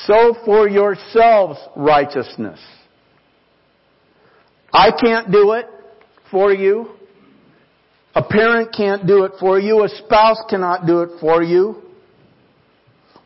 Sow 0.04 0.34
for 0.44 0.68
yourselves 0.68 1.58
righteousness. 1.74 2.60
I 4.72 4.90
can't 4.90 5.32
do 5.32 5.52
it 5.52 5.66
for 6.30 6.52
you. 6.52 6.90
A 8.14 8.22
parent 8.22 8.74
can't 8.76 9.06
do 9.06 9.24
it 9.24 9.32
for 9.40 9.58
you. 9.58 9.84
A 9.84 9.88
spouse 9.88 10.42
cannot 10.48 10.86
do 10.86 11.02
it 11.02 11.20
for 11.20 11.42
you. 11.42 11.82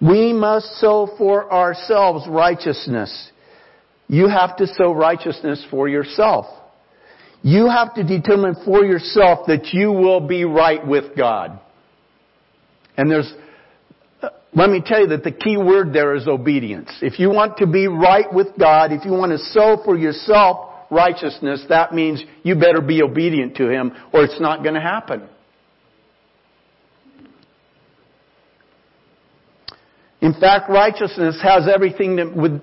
We 0.00 0.33
must 0.33 0.66
sow 0.80 1.09
for 1.18 1.52
ourselves 1.52 2.26
righteousness. 2.28 3.30
You 4.09 4.28
have 4.28 4.56
to 4.56 4.66
sow 4.66 4.92
righteousness 4.92 5.64
for 5.70 5.88
yourself. 5.88 6.46
You 7.42 7.68
have 7.68 7.94
to 7.94 8.04
determine 8.04 8.56
for 8.64 8.85
yourself 8.85 9.46
that 9.46 9.68
you 9.72 9.92
will 9.92 10.20
be 10.26 10.44
right 10.44 10.85
with 10.87 11.16
God. 11.16 11.59
And 12.96 13.11
there's 13.11 13.33
let 14.53 14.69
me 14.69 14.83
tell 14.85 15.01
you 15.01 15.07
that 15.09 15.23
the 15.23 15.31
key 15.31 15.57
word 15.57 15.93
there 15.93 16.15
is 16.15 16.27
obedience. 16.27 16.91
If 17.03 17.21
you 17.21 17.31
want 17.31 17.59
to 17.59 17.67
be 17.67 17.87
right 17.87 18.33
with 18.33 18.49
God, 18.59 18.93
if 18.93 19.05
you 19.05 19.13
want 19.13 19.31
to 19.33 19.39
sow 19.39 19.81
for 19.85 19.97
yourself 19.97 20.71
righteousness, 20.91 21.65
that 21.69 21.95
means 21.95 22.23
you 22.43 22.57
better 22.57 22.81
be 22.81 23.03
obedient 23.03 23.57
to 23.57 23.69
Him 23.69 23.93
or 24.13 24.25
it's 24.25 24.41
not 24.41 24.63
going 24.63 24.75
to 24.75 24.81
happen. 24.81 25.29
In 30.21 30.35
fact, 30.35 30.69
righteousness 30.69 31.41
has 31.43 31.67
everything 31.73 32.17
that 32.17 32.35
would, 32.37 32.61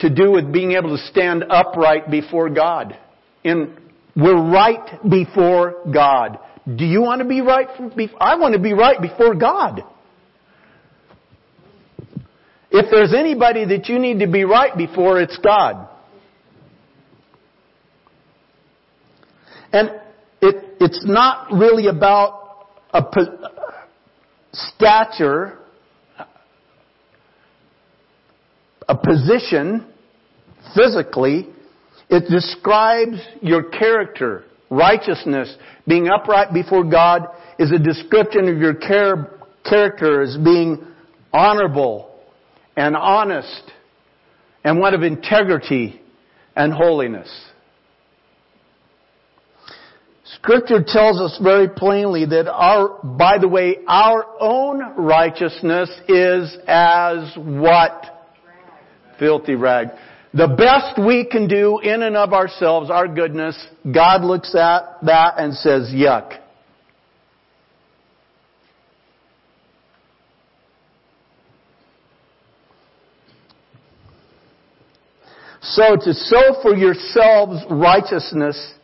to 0.00 0.14
do 0.14 0.32
with 0.32 0.52
being 0.52 0.72
able 0.72 0.96
to 0.96 1.02
stand 1.06 1.44
upright 1.48 2.10
before 2.10 2.50
God. 2.50 2.98
And 3.44 3.78
we're 4.16 4.50
right 4.50 5.00
before 5.08 5.84
God. 5.92 6.38
Do 6.66 6.84
you 6.84 7.00
want 7.00 7.22
to 7.22 7.28
be 7.28 7.40
right? 7.40 7.68
I 8.20 8.36
want 8.36 8.54
to 8.54 8.60
be 8.60 8.74
right 8.74 9.00
before 9.00 9.34
God. 9.34 9.82
If 12.70 12.90
there's 12.90 13.14
anybody 13.14 13.64
that 13.64 13.88
you 13.88 13.98
need 13.98 14.20
to 14.20 14.28
be 14.28 14.44
right 14.44 14.76
before, 14.76 15.20
it's 15.20 15.36
God. 15.38 15.88
And 19.72 19.90
it, 20.40 20.76
it's 20.80 21.04
not 21.04 21.52
really 21.52 21.88
about 21.88 22.68
a 22.92 23.02
stature, 24.52 25.58
a 28.88 28.96
position 28.96 29.86
physically. 30.74 31.48
It 32.08 32.28
describes 32.28 33.20
your 33.40 33.64
character. 33.70 34.44
Righteousness, 34.70 35.56
being 35.86 36.08
upright 36.08 36.52
before 36.52 36.84
God, 36.84 37.26
is 37.58 37.72
a 37.72 37.78
description 37.78 38.48
of 38.48 38.58
your 38.58 38.74
char- 38.74 39.40
character 39.68 40.22
as 40.22 40.36
being 40.36 40.86
honorable, 41.32 42.09
and 42.76 42.96
honest 42.96 43.62
and 44.64 44.78
one 44.78 44.94
of 44.94 45.02
integrity 45.02 46.00
and 46.56 46.72
holiness. 46.72 47.28
Scripture 50.36 50.82
tells 50.86 51.20
us 51.20 51.38
very 51.42 51.68
plainly 51.68 52.24
that 52.24 52.48
our, 52.48 53.00
by 53.02 53.38
the 53.38 53.48
way, 53.48 53.78
our 53.86 54.24
own 54.40 54.94
righteousness 54.96 55.90
is 56.08 56.56
as 56.66 57.36
what? 57.36 58.24
Rag. 58.46 59.18
Filthy 59.18 59.54
rag. 59.54 59.88
The 60.32 60.46
best 60.46 61.04
we 61.04 61.24
can 61.24 61.48
do 61.48 61.80
in 61.80 62.02
and 62.02 62.16
of 62.16 62.32
ourselves, 62.32 62.90
our 62.90 63.08
goodness, 63.08 63.66
God 63.92 64.22
looks 64.22 64.54
at 64.54 64.98
that 65.02 65.34
and 65.38 65.52
says, 65.54 65.90
yuck. 65.92 66.39
So 75.72 75.96
to 75.96 76.14
sow 76.14 76.60
for 76.62 76.74
yourselves 76.74 77.62
righteousness 77.70 78.74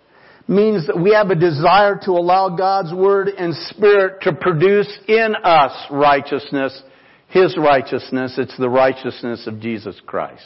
means 0.46 0.86
that 0.86 0.96
we 0.96 1.12
have 1.12 1.30
a 1.30 1.34
desire 1.34 1.98
to 2.04 2.12
allow 2.12 2.50
God's 2.56 2.94
Word 2.94 3.28
and 3.28 3.54
Spirit 3.70 4.22
to 4.22 4.32
produce 4.32 4.88
in 5.08 5.34
us 5.42 5.72
righteousness, 5.90 6.80
His 7.28 7.56
righteousness. 7.58 8.36
It's 8.38 8.56
the 8.56 8.68
righteousness 8.68 9.48
of 9.48 9.58
Jesus 9.60 10.00
Christ. 10.06 10.44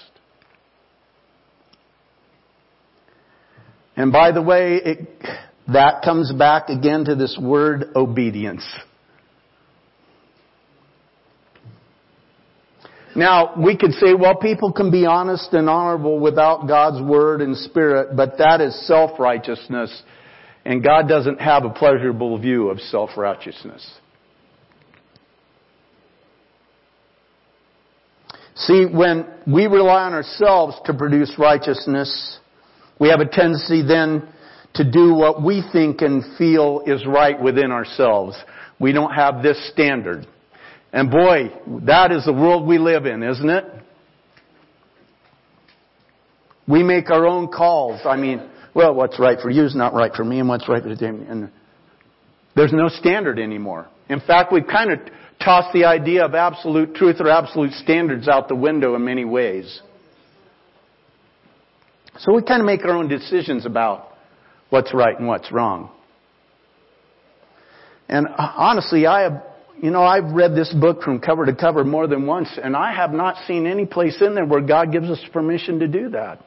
And 3.96 4.11
by 4.11 4.33
the 4.33 4.40
way, 4.40 4.81
it, 4.83 5.09
that 5.68 6.03
comes 6.03 6.33
back 6.33 6.70
again 6.70 7.05
to 7.05 7.14
this 7.14 7.38
word 7.38 7.90
obedience. 7.94 8.64
Now, 13.16 13.55
we 13.61 13.77
could 13.77 13.92
say, 13.94 14.14
well, 14.14 14.37
people 14.37 14.73
can 14.73 14.90
be 14.90 15.05
honest 15.05 15.53
and 15.53 15.68
honorable 15.68 16.20
without 16.20 16.68
God's 16.68 17.03
Word 17.03 17.40
and 17.40 17.57
Spirit, 17.57 18.16
but 18.16 18.38
that 18.38 18.61
is 18.61 18.87
self-righteousness, 18.87 20.03
and 20.64 20.83
God 20.85 21.09
doesn't 21.09 21.40
have 21.40 21.64
a 21.64 21.70
pleasurable 21.70 22.38
view 22.38 22.70
of 22.70 22.79
self-righteousness. 22.79 23.99
See, 28.55 28.85
when 28.87 29.27
we 29.46 29.66
rely 29.66 30.05
on 30.05 30.12
ourselves 30.12 30.77
to 30.85 30.94
produce 30.94 31.35
righteousness, 31.38 32.38
we 33.01 33.09
have 33.09 33.20
a 33.20 33.29
tendency 33.29 33.83
then 33.83 34.29
to 34.75 34.88
do 34.88 35.14
what 35.14 35.42
we 35.42 35.64
think 35.73 36.03
and 36.03 36.23
feel 36.37 36.83
is 36.87 37.05
right 37.07 37.40
within 37.40 37.73
ourselves. 37.73 38.37
We 38.79 38.92
don't 38.92 39.12
have 39.12 39.42
this 39.42 39.70
standard. 39.73 40.27
And 40.92 41.11
boy, 41.11 41.50
that 41.87 42.11
is 42.12 42.24
the 42.24 42.33
world 42.33 42.66
we 42.66 42.79
live 42.79 43.07
in, 43.07 43.22
isn't 43.22 43.48
it? 43.48 43.64
We 46.66 46.83
make 46.83 47.11
our 47.11 47.26
own 47.26 47.48
calls. 47.48 48.00
I 48.05 48.16
mean, 48.16 48.48
well, 48.74 48.94
what's 48.94 49.18
right 49.18 49.38
for 49.40 49.50
you 49.50 49.64
is 49.64 49.74
not 49.74 49.94
right 49.94 50.12
for 50.14 50.24
me, 50.24 50.38
and 50.40 50.48
what's 50.48 50.68
right 50.68 50.83
for 50.83 50.94
them. 50.94 51.26
And 51.29 51.50
there's 52.55 52.72
no 52.72 52.88
standard 52.88 53.38
anymore. 53.38 53.88
In 54.09 54.20
fact, 54.20 54.53
we've 54.53 54.66
kind 54.66 54.92
of 54.92 54.98
tossed 55.42 55.72
the 55.72 55.85
idea 55.85 56.24
of 56.24 56.35
absolute 56.35 56.94
truth 56.94 57.16
or 57.20 57.29
absolute 57.29 57.72
standards 57.72 58.29
out 58.29 58.48
the 58.48 58.55
window 58.55 58.94
in 58.94 59.05
many 59.05 59.24
ways. 59.24 59.81
So 62.18 62.35
we 62.35 62.42
kind 62.42 62.61
of 62.61 62.66
make 62.66 62.85
our 62.85 62.90
own 62.90 63.09
decisions 63.09 63.64
about 63.64 64.09
what's 64.68 64.92
right 64.92 65.18
and 65.18 65.26
what's 65.26 65.50
wrong. 65.50 65.90
And 68.09 68.26
uh, 68.26 68.53
honestly, 68.57 69.07
I 69.07 69.22
have 69.22 69.42
you 69.83 69.90
know, 69.90 70.03
I've 70.03 70.33
read 70.33 70.55
this 70.55 70.73
book 70.75 71.03
from 71.03 71.21
cover 71.21 71.47
to 71.47 71.55
cover 71.55 71.85
more 71.85 72.07
than 72.07 72.27
once, 72.27 72.49
and 72.62 72.77
I 72.77 72.93
have 72.93 73.12
not 73.12 73.37
seen 73.47 73.66
any 73.66 73.87
place 73.87 74.21
in 74.21 74.35
there 74.35 74.45
where 74.45 74.61
God 74.61 74.93
gives 74.93 75.09
us 75.09 75.21
permission 75.33 75.79
to 75.81 75.88
do 75.88 76.11
that. 76.11 76.45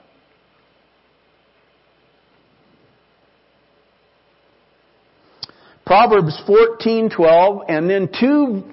Proverbs 5.86 6.42
14:12 6.48 7.66
and 7.68 7.90
then 7.90 8.10
two 8.20 8.64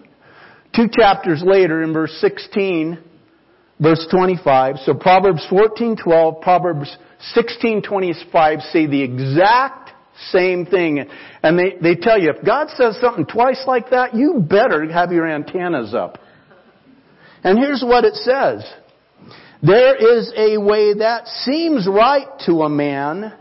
two 0.73 0.89
chapters 0.89 1.43
later 1.45 1.83
in 1.83 1.93
verse 1.93 2.13
16 2.21 2.99
verse 3.81 4.07
25 4.11 4.77
so 4.85 4.95
Proverbs 4.95 5.45
14:12 5.51 6.41
Proverbs 6.41 6.97
16:25 7.35 8.63
say 8.73 8.87
the 8.87 9.03
exact 9.03 9.90
same 10.31 10.67
thing. 10.67 11.05
And 11.43 11.59
they, 11.59 11.77
they 11.81 11.95
tell 11.95 12.21
you, 12.21 12.31
if 12.31 12.45
God 12.45 12.69
says 12.71 12.99
something 13.01 13.27
twice 13.27 13.63
like 13.67 13.91
that, 13.91 14.15
you 14.15 14.41
better 14.41 14.91
have 14.91 15.13
your 15.13 15.27
antennas 15.29 15.95
up. 15.95 16.19
And 17.43 17.59
here's 17.59 17.83
what 17.83 18.05
it 18.05 18.15
says. 18.15 18.65
There 19.63 20.19
is 20.19 20.33
a 20.37 20.59
way 20.59 20.95
that 20.95 21.27
seems 21.27 21.87
right 21.87 22.27
to 22.47 22.63
a 22.63 22.69
man, 22.69 23.35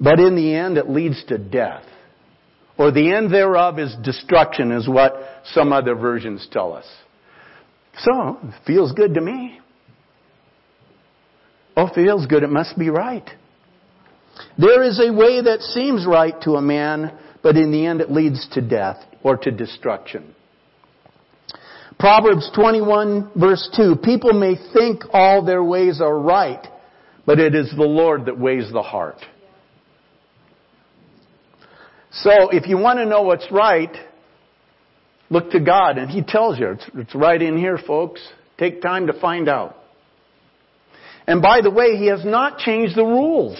but 0.00 0.18
in 0.18 0.34
the 0.34 0.54
end 0.54 0.76
it 0.76 0.88
leads 0.88 1.24
to 1.26 1.38
death. 1.38 1.84
Or 2.78 2.90
the 2.90 3.12
end 3.12 3.32
thereof 3.32 3.78
is 3.78 3.94
destruction 4.02 4.72
is 4.72 4.88
what 4.88 5.14
some 5.52 5.72
other 5.72 5.94
versions 5.94 6.48
tell 6.50 6.72
us. 6.72 6.86
So, 7.98 8.38
feels 8.66 8.92
good 8.92 9.14
to 9.14 9.20
me. 9.20 9.60
Oh, 11.76 11.88
feels 11.94 12.26
good, 12.26 12.42
it 12.42 12.50
must 12.50 12.78
be 12.78 12.88
right. 12.88 13.28
There 14.58 14.82
is 14.82 15.00
a 15.00 15.12
way 15.12 15.42
that 15.42 15.60
seems 15.60 16.06
right 16.06 16.34
to 16.42 16.52
a 16.52 16.62
man, 16.62 17.16
but 17.42 17.56
in 17.56 17.70
the 17.70 17.86
end 17.86 18.00
it 18.00 18.10
leads 18.10 18.48
to 18.52 18.60
death 18.60 18.98
or 19.22 19.36
to 19.36 19.50
destruction. 19.50 20.34
Proverbs 21.98 22.50
21 22.54 23.32
verse 23.36 23.68
2, 23.76 23.96
people 24.02 24.32
may 24.32 24.54
think 24.72 25.02
all 25.12 25.44
their 25.44 25.62
ways 25.62 26.00
are 26.00 26.18
right, 26.18 26.66
but 27.26 27.38
it 27.38 27.54
is 27.54 27.70
the 27.76 27.82
Lord 27.82 28.24
that 28.26 28.38
weighs 28.38 28.72
the 28.72 28.82
heart. 28.82 29.18
So 32.12 32.48
if 32.50 32.66
you 32.66 32.78
want 32.78 32.98
to 32.98 33.06
know 33.06 33.22
what's 33.22 33.46
right, 33.52 33.94
look 35.28 35.50
to 35.50 35.60
God 35.60 35.98
and 35.98 36.10
He 36.10 36.22
tells 36.22 36.58
you. 36.58 36.70
It's, 36.70 36.84
it's 36.94 37.14
right 37.14 37.40
in 37.40 37.56
here, 37.56 37.78
folks. 37.78 38.20
Take 38.58 38.82
time 38.82 39.06
to 39.06 39.12
find 39.20 39.48
out. 39.48 39.76
And 41.26 41.40
by 41.40 41.60
the 41.60 41.70
way, 41.70 41.96
He 41.96 42.06
has 42.06 42.24
not 42.24 42.58
changed 42.58 42.96
the 42.96 43.04
rules. 43.04 43.56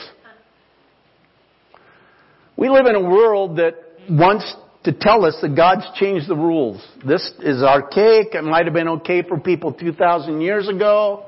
We 2.61 2.69
live 2.69 2.85
in 2.85 2.95
a 2.95 3.01
world 3.01 3.57
that 3.57 3.77
wants 4.11 4.55
to 4.85 4.93
tell 4.93 5.25
us 5.25 5.39
that 5.41 5.57
God's 5.57 5.87
changed 5.95 6.29
the 6.29 6.37
rules. 6.37 6.87
This 7.07 7.33
is 7.41 7.63
archaic. 7.63 8.35
It 8.35 8.45
might 8.45 8.67
have 8.67 8.75
been 8.75 8.89
okay 8.89 9.23
for 9.23 9.41
people 9.41 9.73
2,000 9.73 10.43
years 10.43 10.69
ago. 10.69 11.25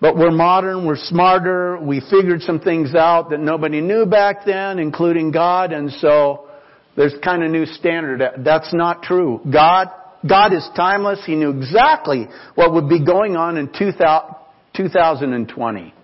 But 0.00 0.16
we're 0.16 0.30
modern, 0.30 0.86
we're 0.86 0.94
smarter, 0.94 1.76
we 1.80 2.00
figured 2.08 2.42
some 2.42 2.60
things 2.60 2.94
out 2.94 3.30
that 3.30 3.40
nobody 3.40 3.80
knew 3.80 4.06
back 4.06 4.46
then, 4.46 4.78
including 4.78 5.32
God, 5.32 5.72
and 5.72 5.90
so 5.90 6.48
there's 6.96 7.16
kind 7.24 7.42
of 7.42 7.50
new 7.50 7.66
standard. 7.66 8.22
That's 8.44 8.72
not 8.72 9.02
true. 9.02 9.40
God, 9.52 9.88
God 10.24 10.52
is 10.52 10.64
timeless. 10.76 11.20
He 11.26 11.34
knew 11.34 11.50
exactly 11.50 12.28
what 12.54 12.72
would 12.74 12.88
be 12.88 13.04
going 13.04 13.34
on 13.34 13.56
in 13.56 13.72
2020. 13.72 15.94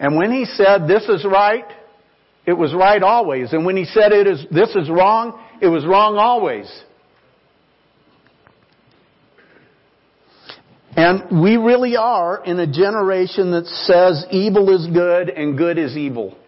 And 0.00 0.16
when 0.16 0.32
He 0.32 0.46
said, 0.46 0.88
this 0.88 1.06
is 1.06 1.22
right, 1.30 1.66
it 2.46 2.52
was 2.52 2.72
right 2.72 3.02
always. 3.02 3.52
And 3.52 3.66
when 3.66 3.76
he 3.76 3.84
said 3.84 4.12
it 4.12 4.26
is, 4.26 4.46
this 4.52 4.74
is 4.76 4.88
wrong, 4.88 5.40
it 5.60 5.66
was 5.66 5.84
wrong 5.84 6.16
always. 6.16 6.70
And 10.96 11.42
we 11.42 11.56
really 11.56 11.96
are 11.96 12.42
in 12.42 12.58
a 12.58 12.66
generation 12.66 13.50
that 13.50 13.66
says 13.66 14.24
evil 14.30 14.74
is 14.74 14.86
good 14.86 15.28
and 15.28 15.58
good 15.58 15.76
is 15.76 15.96
evil. 15.96 16.38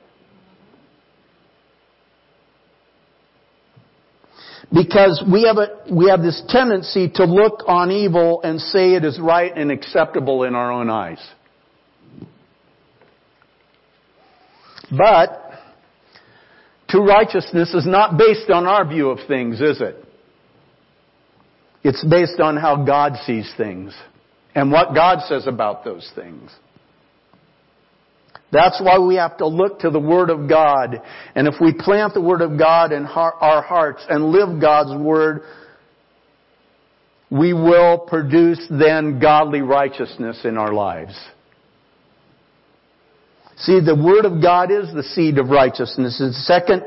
Because 4.72 5.22
we 5.30 5.44
have 5.44 5.56
a, 5.56 5.92
we 5.92 6.08
have 6.08 6.20
this 6.22 6.42
tendency 6.48 7.10
to 7.14 7.24
look 7.24 7.64
on 7.66 7.90
evil 7.90 8.40
and 8.42 8.60
say 8.60 8.94
it 8.94 9.04
is 9.04 9.18
right 9.18 9.54
and 9.54 9.70
acceptable 9.70 10.44
in 10.44 10.54
our 10.54 10.70
own 10.70 10.90
eyes. 10.90 11.20
But 14.90 15.47
True 16.88 17.06
righteousness 17.06 17.74
is 17.74 17.86
not 17.86 18.16
based 18.16 18.50
on 18.50 18.66
our 18.66 18.86
view 18.86 19.10
of 19.10 19.18
things, 19.28 19.60
is 19.60 19.80
it? 19.80 20.04
It's 21.84 22.04
based 22.04 22.40
on 22.40 22.56
how 22.56 22.84
God 22.84 23.16
sees 23.24 23.52
things 23.56 23.94
and 24.54 24.72
what 24.72 24.94
God 24.94 25.20
says 25.28 25.46
about 25.46 25.84
those 25.84 26.10
things. 26.14 26.50
That's 28.50 28.80
why 28.80 28.98
we 28.98 29.16
have 29.16 29.36
to 29.38 29.46
look 29.46 29.80
to 29.80 29.90
the 29.90 30.00
Word 30.00 30.30
of 30.30 30.48
God. 30.48 31.02
And 31.34 31.46
if 31.46 31.54
we 31.60 31.74
plant 31.78 32.14
the 32.14 32.22
Word 32.22 32.40
of 32.40 32.58
God 32.58 32.92
in 32.92 33.04
our 33.04 33.62
hearts 33.62 34.04
and 34.08 34.32
live 34.32 34.60
God's 34.60 34.98
Word, 34.98 35.42
we 37.30 37.52
will 37.52 37.98
produce 37.98 38.66
then 38.70 39.20
godly 39.20 39.60
righteousness 39.60 40.40
in 40.44 40.56
our 40.56 40.72
lives. 40.72 41.14
See, 43.60 43.80
the 43.80 43.96
Word 43.96 44.24
of 44.24 44.40
God 44.40 44.70
is 44.70 44.92
the 44.94 45.02
seed 45.02 45.38
of 45.38 45.48
righteousness. 45.48 46.20
In 46.20 46.32
second 46.32 46.84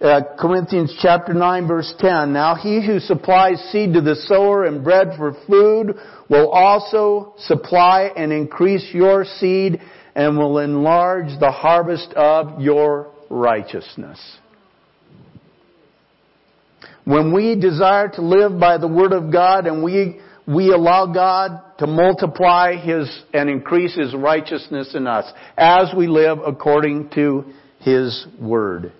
uh, 0.00 0.20
Corinthians 0.38 0.96
chapter 1.00 1.34
9 1.34 1.66
verse 1.66 1.92
10, 1.98 2.32
Now 2.32 2.54
he 2.54 2.84
who 2.84 3.00
supplies 3.00 3.60
seed 3.72 3.94
to 3.94 4.00
the 4.00 4.14
sower 4.14 4.64
and 4.64 4.84
bread 4.84 5.14
for 5.16 5.34
food 5.48 5.96
will 6.28 6.48
also 6.50 7.34
supply 7.38 8.10
and 8.16 8.32
increase 8.32 8.88
your 8.92 9.24
seed 9.24 9.80
and 10.14 10.38
will 10.38 10.58
enlarge 10.58 11.38
the 11.40 11.50
harvest 11.50 12.12
of 12.14 12.60
your 12.60 13.12
righteousness. 13.28 14.18
When 17.04 17.32
we 17.32 17.56
desire 17.56 18.08
to 18.10 18.22
live 18.22 18.60
by 18.60 18.78
the 18.78 18.86
Word 18.86 19.12
of 19.12 19.32
God 19.32 19.66
and 19.66 19.82
we, 19.82 20.20
we 20.46 20.70
allow 20.70 21.06
God 21.06 21.71
to 21.82 21.88
multiply 21.88 22.76
His 22.76 23.10
and 23.34 23.50
increase 23.50 23.96
His 23.96 24.14
righteousness 24.14 24.94
in 24.94 25.08
us 25.08 25.30
as 25.58 25.88
we 25.96 26.06
live 26.06 26.38
according 26.46 27.10
to 27.10 27.44
His 27.80 28.24
Word. 28.40 28.92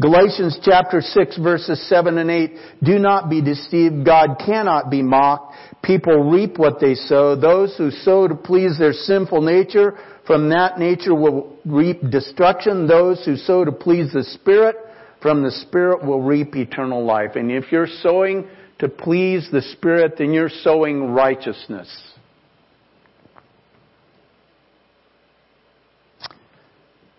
Galatians 0.00 0.60
chapter 0.62 1.00
6 1.00 1.38
verses 1.38 1.88
7 1.88 2.18
and 2.18 2.30
8, 2.30 2.50
do 2.84 3.00
not 3.00 3.28
be 3.28 3.42
deceived, 3.42 4.06
God 4.06 4.36
cannot 4.38 4.92
be 4.92 5.02
mocked. 5.02 5.56
People 5.82 6.30
reap 6.30 6.56
what 6.56 6.78
they 6.80 6.94
sow. 6.94 7.34
Those 7.34 7.76
who 7.76 7.90
sow 7.90 8.28
to 8.28 8.36
please 8.36 8.78
their 8.78 8.92
sinful 8.92 9.42
nature, 9.42 9.98
from 10.24 10.50
that 10.50 10.78
nature 10.78 11.16
will 11.16 11.58
reap 11.64 12.00
destruction. 12.10 12.86
Those 12.86 13.24
who 13.24 13.34
sow 13.36 13.64
to 13.64 13.72
please 13.72 14.12
the 14.12 14.22
Spirit, 14.22 14.76
from 15.20 15.42
the 15.42 15.50
Spirit 15.50 16.04
will 16.04 16.22
reap 16.22 16.54
eternal 16.54 17.04
life. 17.04 17.32
And 17.34 17.50
if 17.50 17.72
you're 17.72 17.88
sowing 18.02 18.46
to 18.82 18.88
please 18.88 19.48
the 19.52 19.62
Spirit, 19.62 20.14
then 20.18 20.32
you're 20.32 20.48
sowing 20.48 21.12
righteousness. 21.12 21.88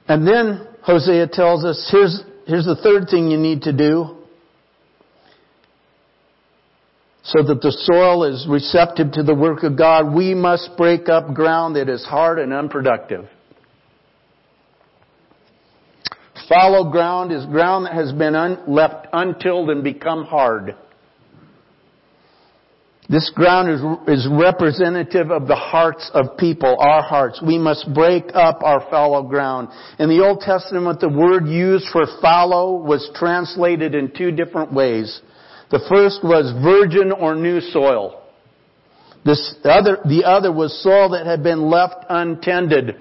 And 0.10 0.28
then 0.28 0.68
Hosea 0.82 1.30
tells 1.32 1.64
us, 1.64 1.88
here's, 1.90 2.22
here's 2.46 2.66
the 2.66 2.76
third 2.76 3.08
thing 3.10 3.32
you 3.32 3.38
need 3.38 3.62
to 3.62 3.72
do. 3.72 4.18
So 7.24 7.42
that 7.44 7.62
the 7.62 7.72
soil 7.72 8.26
is 8.26 8.46
receptive 8.50 9.14
to 9.14 9.24
the 9.24 9.34
work 9.34 9.64
of 9.64 9.78
God, 9.78 10.14
we 10.14 10.34
must 10.34 10.72
break 10.76 11.08
up 11.08 11.34
ground 11.34 11.78
that 11.78 11.88
is 11.88 12.04
hard 12.04 12.40
and 12.40 12.52
unproductive. 12.52 13.30
Fallow 16.50 16.92
ground 16.92 17.32
is 17.32 17.46
ground 17.46 17.86
that 17.86 17.94
has 17.94 18.12
been 18.12 18.36
un- 18.36 18.64
left 18.68 19.08
untilled 19.14 19.70
and 19.70 19.82
become 19.82 20.26
hard. 20.26 20.76
This 23.10 23.30
ground 23.36 23.70
is, 23.70 24.18
is 24.20 24.28
representative 24.32 25.30
of 25.30 25.48
the 25.48 25.56
hearts 25.56 26.10
of 26.14 26.38
people, 26.38 26.78
our 26.80 27.04
hearts. 27.04 27.42
We 27.46 27.58
must 27.58 27.94
break 27.94 28.24
up 28.34 28.64
our 28.64 28.80
fallow 28.90 29.24
ground. 29.24 29.70
In 30.00 30.08
the 30.08 30.24
Old 30.24 30.40
Testament, 30.40 31.02
the 31.02 31.10
word 31.10 31.46
used 31.48 31.88
for 31.92 32.06
fallow 32.22 32.82
was 32.82 33.12
translated 33.16 33.94
in 33.94 34.12
two 34.16 34.32
different 34.32 34.72
ways. 34.72 35.22
The 35.70 35.84
first 35.90 36.24
was 36.24 36.54
virgin 36.64 37.12
or 37.12 37.36
new 37.36 37.60
soil. 37.60 38.22
This 39.26 39.56
other, 39.64 40.00
the 40.06 40.24
other 40.26 40.52
was 40.52 40.82
soil 40.82 41.10
that 41.10 41.26
had 41.26 41.44
been 41.44 41.70
left 41.70 42.06
untended 42.10 42.96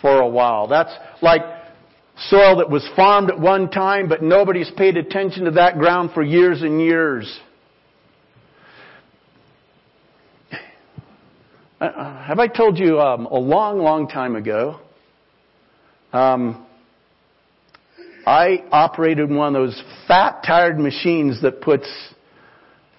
for 0.00 0.20
a 0.20 0.28
while. 0.28 0.66
That's 0.66 0.92
like 1.22 1.42
soil 2.28 2.56
that 2.56 2.70
was 2.70 2.88
farmed 2.96 3.30
at 3.30 3.38
one 3.38 3.70
time, 3.70 4.08
but 4.08 4.22
nobody's 4.22 4.70
paid 4.76 4.96
attention 4.96 5.44
to 5.44 5.52
that 5.52 5.78
ground 5.78 6.10
for 6.12 6.22
years 6.22 6.62
and 6.62 6.80
years. 6.80 7.40
Uh, 11.84 11.88
uh, 11.88 12.24
have 12.24 12.38
I 12.38 12.46
told 12.48 12.78
you 12.78 12.98
um, 12.98 13.26
a 13.26 13.38
long, 13.38 13.78
long 13.78 14.08
time 14.08 14.36
ago? 14.36 14.80
Um, 16.14 16.64
I 18.24 18.64
operated 18.72 19.30
one 19.30 19.54
of 19.54 19.60
those 19.60 19.82
fat, 20.08 20.42
tired 20.46 20.78
machines 20.78 21.42
that 21.42 21.60
puts 21.60 21.86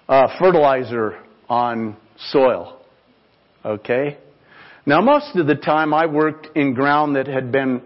uh, 0.08 0.28
fertilizer 0.38 1.18
on 1.48 1.96
soil. 2.30 2.80
Okay? 3.64 4.18
Now, 4.86 5.00
most 5.00 5.34
of 5.34 5.48
the 5.48 5.56
time 5.56 5.92
I 5.92 6.06
worked 6.06 6.56
in 6.56 6.72
ground 6.74 7.16
that 7.16 7.26
had 7.26 7.50
been, 7.50 7.82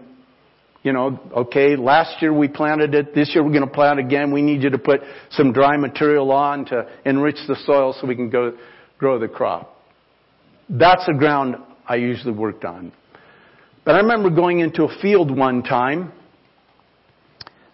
you 0.83 0.93
know, 0.93 1.19
okay, 1.35 1.77
last 1.77 2.21
year 2.21 2.31
we 2.31 2.47
planted 2.47 2.93
it, 2.93 3.15
this 3.15 3.31
year 3.33 3.43
we're 3.43 3.53
going 3.53 3.67
to 3.67 3.73
plant 3.73 3.97
again. 3.97 4.31
We 4.31 4.43
need 4.43 4.61
you 4.61 4.69
to 4.69 4.77
put 4.77 5.01
some 5.31 5.51
dry 5.51 5.77
material 5.77 6.31
on 6.31 6.65
to 6.65 6.87
enrich 7.05 7.37
the 7.47 7.55
soil 7.65 7.95
so 7.99 8.05
we 8.05 8.15
can 8.15 8.29
go 8.29 8.55
grow 8.99 9.17
the 9.17 9.27
crop. 9.27 9.80
That's 10.71 11.05
the 11.05 11.13
ground 11.13 11.57
I 11.85 11.95
usually 11.95 12.33
worked 12.33 12.63
on. 12.63 12.93
But 13.83 13.95
I 13.95 13.97
remember 13.99 14.29
going 14.29 14.59
into 14.59 14.83
a 14.83 15.01
field 15.01 15.35
one 15.35 15.63
time 15.63 16.13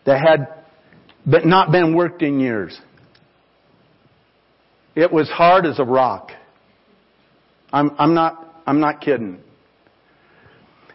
that 0.06 0.20
had 0.20 0.48
but 1.26 1.46
not 1.46 1.72
been 1.72 1.96
worked 1.96 2.22
in 2.22 2.40
years. 2.40 2.80
It 4.96 5.12
was 5.12 5.30
hard 5.30 5.66
as 5.66 5.78
a 5.78 5.84
rock. 5.84 6.32
I'm, 7.72 7.92
I'm 8.00 8.16
not, 8.16 8.62
I'm 8.66 8.80
not 8.80 9.02
kidding. 9.02 9.38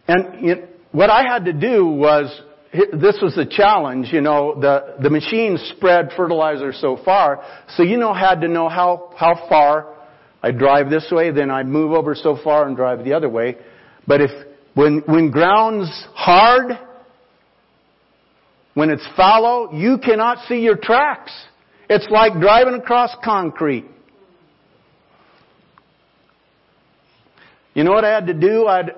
And 0.08 0.44
you 0.44 0.56
know, 0.56 0.68
what 0.90 1.10
I 1.10 1.22
had 1.22 1.44
to 1.44 1.52
do 1.52 1.86
was, 1.86 2.40
this 2.72 3.18
was 3.22 3.34
the 3.36 3.46
challenge, 3.48 4.08
you 4.10 4.22
know, 4.22 4.58
the, 4.58 4.96
the 5.02 5.10
machine 5.10 5.58
spread 5.76 6.10
fertilizer 6.16 6.72
so 6.72 6.98
far, 7.04 7.44
so 7.76 7.82
you 7.82 7.98
know, 7.98 8.14
had 8.14 8.40
to 8.40 8.48
know 8.48 8.68
how, 8.68 9.12
how 9.16 9.46
far 9.48 9.91
I 10.42 10.50
drive 10.50 10.90
this 10.90 11.06
way, 11.10 11.30
then 11.30 11.50
I 11.50 11.62
move 11.62 11.92
over 11.92 12.14
so 12.14 12.36
far 12.42 12.66
and 12.66 12.76
drive 12.76 13.04
the 13.04 13.12
other 13.12 13.28
way. 13.28 13.56
But 14.06 14.20
if, 14.20 14.30
when, 14.74 15.02
when 15.06 15.30
ground's 15.30 15.90
hard, 16.14 16.78
when 18.74 18.90
it's 18.90 19.06
fallow, 19.16 19.72
you 19.72 19.98
cannot 19.98 20.38
see 20.48 20.60
your 20.60 20.76
tracks. 20.76 21.32
It's 21.88 22.08
like 22.10 22.40
driving 22.40 22.74
across 22.74 23.14
concrete. 23.22 23.84
You 27.74 27.84
know 27.84 27.92
what 27.92 28.04
I 28.04 28.12
had 28.12 28.26
to 28.26 28.34
do? 28.34 28.66
I'd, 28.66 28.90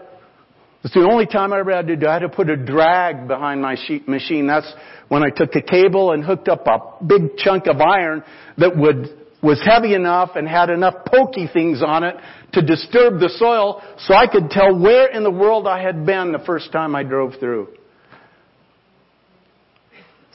it's 0.83 0.95
the 0.95 1.09
only 1.11 1.27
time 1.27 1.53
I 1.53 1.61
ever 1.61 1.73
had 1.73 1.87
to 1.89 1.97
do. 1.97 2.07
I 2.07 2.15
had 2.15 2.21
to 2.21 2.29
put 2.29 2.49
a 2.51 2.57
drag 2.57 3.29
behind 3.29 3.61
my 3.61 3.77
machine. 4.07 4.47
That's 4.47 4.73
when 5.09 5.23
I 5.23 5.31
took 5.31 5.55
a 5.55 5.63
cable 5.63 6.13
and 6.13 6.25
hooked 6.25 6.49
up 6.49 6.67
a 6.67 7.05
big 7.05 7.37
chunk 7.37 7.67
of 7.67 7.81
iron 7.81 8.23
that 8.59 8.77
would 8.77 9.24
was 9.45 9.61
heavy 9.63 9.95
enough 9.95 10.31
and 10.37 10.49
had 10.49 10.71
enough 10.71 11.05
pokey 11.05 11.47
things 11.53 11.83
on 11.83 12.03
it 12.03 12.17
to 12.55 12.63
disturb 12.63 13.21
the 13.21 13.29
soil 13.29 13.83
so 13.99 14.15
I 14.15 14.27
could 14.27 14.49
tell 14.49 14.77
where 14.77 15.09
in 15.09 15.23
the 15.23 15.31
world 15.31 15.69
I 15.69 15.83
had 15.83 16.07
been 16.07 16.33
the 16.33 16.43
first 16.47 16.73
time 16.73 16.97
I 16.97 17.03
drove 17.03 17.35
through. 17.39 17.69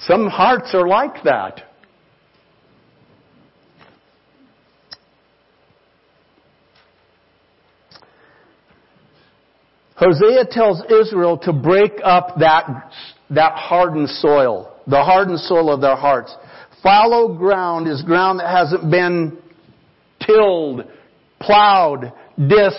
Some 0.01 0.27
hearts 0.27 0.69
are 0.75 0.87
like 0.87 1.23
that. 1.23 1.63
Hosea 9.95 10.45
tells 10.49 10.81
Israel 10.85 11.37
to 11.39 11.51
break 11.51 11.93
up 12.03 12.39
that, 12.39 12.91
that 13.31 13.53
hardened 13.55 14.07
soil, 14.07 14.73
the 14.87 15.03
hardened 15.03 15.39
soil 15.39 15.73
of 15.73 15.81
their 15.81 15.97
hearts. 15.97 16.33
Fallow 16.81 17.35
ground 17.35 17.87
is 17.87 18.01
ground 18.03 18.39
that 18.39 18.49
hasn't 18.49 18.89
been 18.89 19.37
tilled, 20.25 20.83
plowed, 21.39 22.13
disc, 22.37 22.77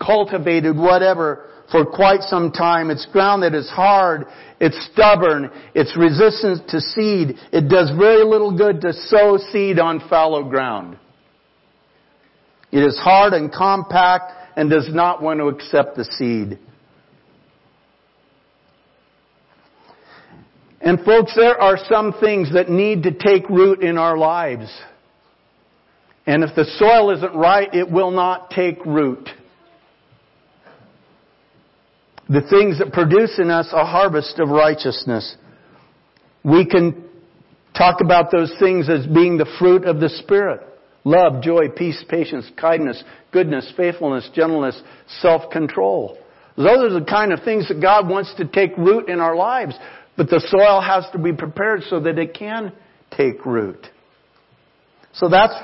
cultivated, 0.00 0.76
whatever, 0.76 1.48
for 1.70 1.84
quite 1.86 2.22
some 2.22 2.52
time. 2.52 2.90
It's 2.90 3.06
ground 3.06 3.42
that 3.42 3.54
is 3.54 3.68
hard, 3.70 4.26
it's 4.60 4.88
stubborn, 4.92 5.50
it's 5.74 5.96
resistant 5.96 6.68
to 6.68 6.80
seed. 6.80 7.36
It 7.52 7.68
does 7.68 7.90
very 7.98 8.24
little 8.24 8.56
good 8.56 8.80
to 8.82 8.92
sow 8.92 9.38
seed 9.50 9.78
on 9.78 10.06
fallow 10.08 10.44
ground. 10.44 10.98
It 12.70 12.80
is 12.80 12.98
hard 12.98 13.32
and 13.32 13.52
compact 13.52 14.32
and 14.56 14.70
does 14.70 14.88
not 14.92 15.22
want 15.22 15.40
to 15.40 15.48
accept 15.48 15.96
the 15.96 16.04
seed. 16.04 16.58
And 20.82 21.04
folks, 21.04 21.32
there 21.36 21.60
are 21.60 21.78
some 21.88 22.12
things 22.20 22.52
that 22.54 22.68
need 22.68 23.04
to 23.04 23.12
take 23.12 23.48
root 23.48 23.82
in 23.82 23.96
our 23.96 24.16
lives. 24.18 24.68
And 26.26 26.42
if 26.42 26.54
the 26.56 26.64
soil 26.64 27.10
isn't 27.16 27.34
right, 27.34 27.72
it 27.72 27.90
will 27.90 28.10
not 28.10 28.50
take 28.50 28.84
root. 28.84 29.28
The 32.28 32.40
things 32.40 32.78
that 32.78 32.92
produce 32.92 33.38
in 33.38 33.50
us 33.50 33.68
a 33.72 33.84
harvest 33.84 34.40
of 34.40 34.48
righteousness. 34.48 35.36
We 36.44 36.66
can 36.66 37.04
talk 37.76 38.00
about 38.00 38.32
those 38.32 38.52
things 38.58 38.88
as 38.88 39.06
being 39.06 39.38
the 39.38 39.50
fruit 39.58 39.84
of 39.84 40.00
the 40.00 40.08
Spirit. 40.08 40.60
Love, 41.04 41.42
joy, 41.42 41.68
peace, 41.76 42.02
patience, 42.08 42.50
kindness, 42.60 43.02
goodness, 43.32 43.72
faithfulness, 43.76 44.28
gentleness, 44.34 44.80
self-control. 45.20 46.18
Those 46.56 46.92
are 46.92 47.00
the 47.00 47.06
kind 47.06 47.32
of 47.32 47.42
things 47.44 47.68
that 47.68 47.80
God 47.80 48.08
wants 48.08 48.34
to 48.36 48.44
take 48.46 48.76
root 48.76 49.08
in 49.08 49.20
our 49.20 49.34
lives. 49.34 49.74
But 50.16 50.28
the 50.28 50.40
soil 50.40 50.80
has 50.80 51.04
to 51.12 51.18
be 51.18 51.32
prepared 51.32 51.82
so 51.88 52.00
that 52.00 52.18
it 52.18 52.34
can 52.34 52.72
take 53.10 53.44
root. 53.46 53.86
So 55.14 55.28
that's, 55.28 55.54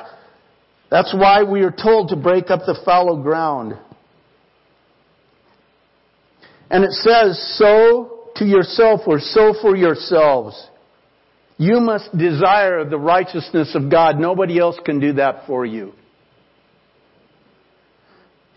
that's 0.91 1.15
why 1.15 1.43
we 1.43 1.63
are 1.63 1.71
told 1.71 2.11
to 2.11 2.17
break 2.17 2.51
up 2.51 2.61
the 2.67 2.79
fallow 2.85 3.23
ground. 3.23 3.75
And 6.71 6.85
it 6.85 6.93
says, 6.93 7.57
sow 7.59 8.31
to 8.37 8.45
yourself 8.45 9.03
or 9.07 9.19
sow 9.19 9.55
for 9.61 9.77
yourselves. 9.77 10.69
You 11.57 11.81
must 11.81 12.17
desire 12.17 12.89
the 12.89 12.99
righteousness 12.99 13.75
of 13.75 13.91
God. 13.91 14.19
Nobody 14.19 14.59
else 14.59 14.79
can 14.85 15.01
do 15.01 15.15
that 15.15 15.47
for 15.47 15.67
you. 15.67 15.93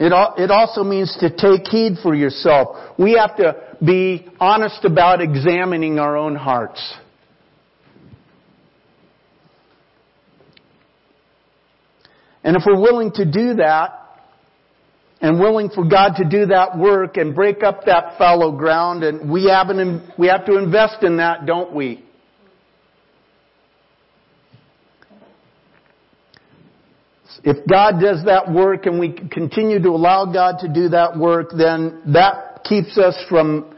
It, 0.04 0.12
it 0.40 0.50
also 0.50 0.84
means 0.84 1.16
to 1.20 1.30
take 1.30 1.68
heed 1.68 1.98
for 2.02 2.16
yourself. 2.16 2.98
We 2.98 3.14
have 3.14 3.38
to 3.38 3.78
be 3.86 4.28
honest 4.40 4.84
about 4.84 5.22
examining 5.22 6.00
our 6.00 6.18
own 6.18 6.36
hearts. 6.36 6.82
And 12.44 12.56
if 12.56 12.64
we're 12.66 12.82
willing 12.82 13.12
to 13.12 13.26
do 13.26 13.54
that, 13.58 14.00
and 15.22 15.40
willing 15.40 15.70
for 15.70 15.86
God 15.88 16.16
to 16.16 16.28
do 16.28 16.48
that 16.48 16.76
work 16.76 17.18
and 17.18 17.36
break 17.36 17.62
up 17.62 17.86
that 17.86 18.18
fallow 18.18 18.58
ground, 18.58 19.04
and 19.04 19.32
we 19.32 19.50
have, 19.50 19.70
an, 19.70 20.12
we 20.18 20.30
have 20.30 20.48
to 20.48 20.58
invest 20.58 21.04
in 21.04 21.18
that, 21.18 21.46
don't 21.46 21.76
we? 21.76 22.04
If 27.44 27.66
God 27.68 28.00
does 28.02 28.26
that 28.26 28.52
work 28.52 28.86
and 28.86 29.00
we 29.00 29.14
continue 29.32 29.82
to 29.82 29.90
allow 29.90 30.26
God 30.26 30.60
to 30.60 30.68
do 30.68 30.90
that 30.90 31.18
work, 31.18 31.50
then 31.58 32.02
that 32.14 32.64
keeps 32.64 32.98
us 32.98 33.16
from 33.30 33.76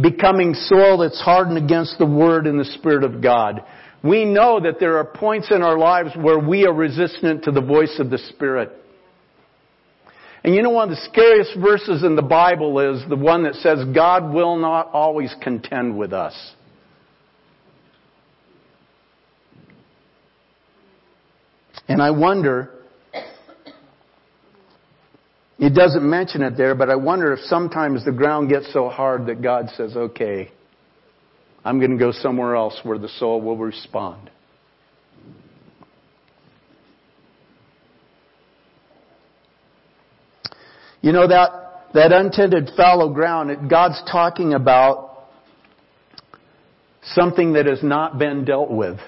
becoming 0.00 0.54
soil 0.54 0.98
that's 0.98 1.20
hardened 1.20 1.58
against 1.58 1.98
the 1.98 2.06
Word 2.06 2.46
and 2.46 2.58
the 2.58 2.64
Spirit 2.64 3.04
of 3.04 3.22
God. 3.22 3.64
We 4.02 4.24
know 4.24 4.60
that 4.60 4.80
there 4.80 4.98
are 4.98 5.04
points 5.04 5.50
in 5.50 5.62
our 5.62 5.78
lives 5.78 6.10
where 6.16 6.38
we 6.38 6.66
are 6.66 6.72
resistant 6.72 7.44
to 7.44 7.50
the 7.50 7.60
voice 7.60 7.96
of 7.98 8.10
the 8.10 8.18
Spirit. 8.18 8.70
And 10.42 10.54
you 10.54 10.62
know 10.62 10.70
one 10.70 10.90
of 10.90 10.96
the 10.96 11.02
scariest 11.10 11.56
verses 11.58 12.04
in 12.04 12.16
the 12.16 12.22
Bible 12.22 12.78
is 12.78 13.02
the 13.08 13.16
one 13.16 13.44
that 13.44 13.54
says 13.54 13.78
God 13.94 14.32
will 14.32 14.56
not 14.56 14.90
always 14.92 15.34
contend 15.42 15.96
with 15.96 16.12
us. 16.12 16.34
And 21.88 22.02
I 22.02 22.10
wonder 22.10 22.70
it 25.58 25.74
doesn't 25.74 26.08
mention 26.08 26.42
it 26.42 26.56
there, 26.56 26.74
but 26.74 26.90
I 26.90 26.96
wonder 26.96 27.32
if 27.32 27.40
sometimes 27.40 28.04
the 28.04 28.12
ground 28.12 28.48
gets 28.48 28.72
so 28.72 28.88
hard 28.88 29.26
that 29.26 29.40
God 29.40 29.70
says, 29.76 29.96
okay, 29.96 30.50
I'm 31.64 31.78
going 31.78 31.92
to 31.92 31.96
go 31.96 32.12
somewhere 32.12 32.56
else 32.56 32.78
where 32.82 32.98
the 32.98 33.08
soul 33.08 33.40
will 33.40 33.56
respond. 33.56 34.30
You 41.00 41.12
know 41.12 41.28
that, 41.28 41.50
that 41.92 42.12
untended 42.12 42.70
fallow 42.76 43.12
ground, 43.12 43.70
God's 43.70 44.00
talking 44.10 44.54
about 44.54 45.26
something 47.02 47.52
that 47.52 47.66
has 47.66 47.82
not 47.82 48.18
been 48.18 48.44
dealt 48.44 48.70
with. 48.70 48.98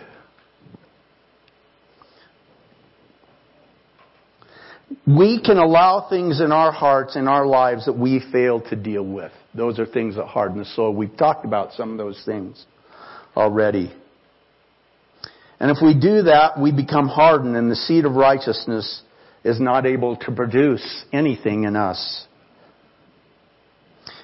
We 5.07 5.40
can 5.44 5.57
allow 5.57 6.09
things 6.09 6.40
in 6.40 6.53
our 6.53 6.70
hearts, 6.70 7.16
in 7.16 7.27
our 7.27 7.46
lives 7.46 7.87
that 7.87 7.99
we 7.99 8.22
fail 8.33 8.61
to 8.68 8.77
deal 8.77 9.05
with. 9.05 9.33
Those 9.55 9.79
are 9.79 9.87
things 9.87 10.16
that 10.16 10.27
harden 10.27 10.59
the 10.59 10.64
soul. 10.64 10.94
We've 10.94 11.16
talked 11.16 11.44
about 11.44 11.72
some 11.72 11.92
of 11.92 11.99
those 11.99 12.22
things 12.25 12.64
already. 13.37 13.92
And 15.59 15.70
if 15.70 15.79
we 15.83 15.94
do 15.94 16.22
that, 16.22 16.61
we 16.61 16.70
become 16.70 17.09
hardened 17.09 17.57
and 17.57 17.70
the 17.70 17.77
seed 17.77 18.05
of 18.05 18.12
righteousness 18.12 19.03
is 19.44 19.61
not 19.61 19.87
able 19.87 20.16
to 20.16 20.33
produce 20.33 21.05
anything 21.12 21.64
in 21.64 21.77
us. 21.77 22.27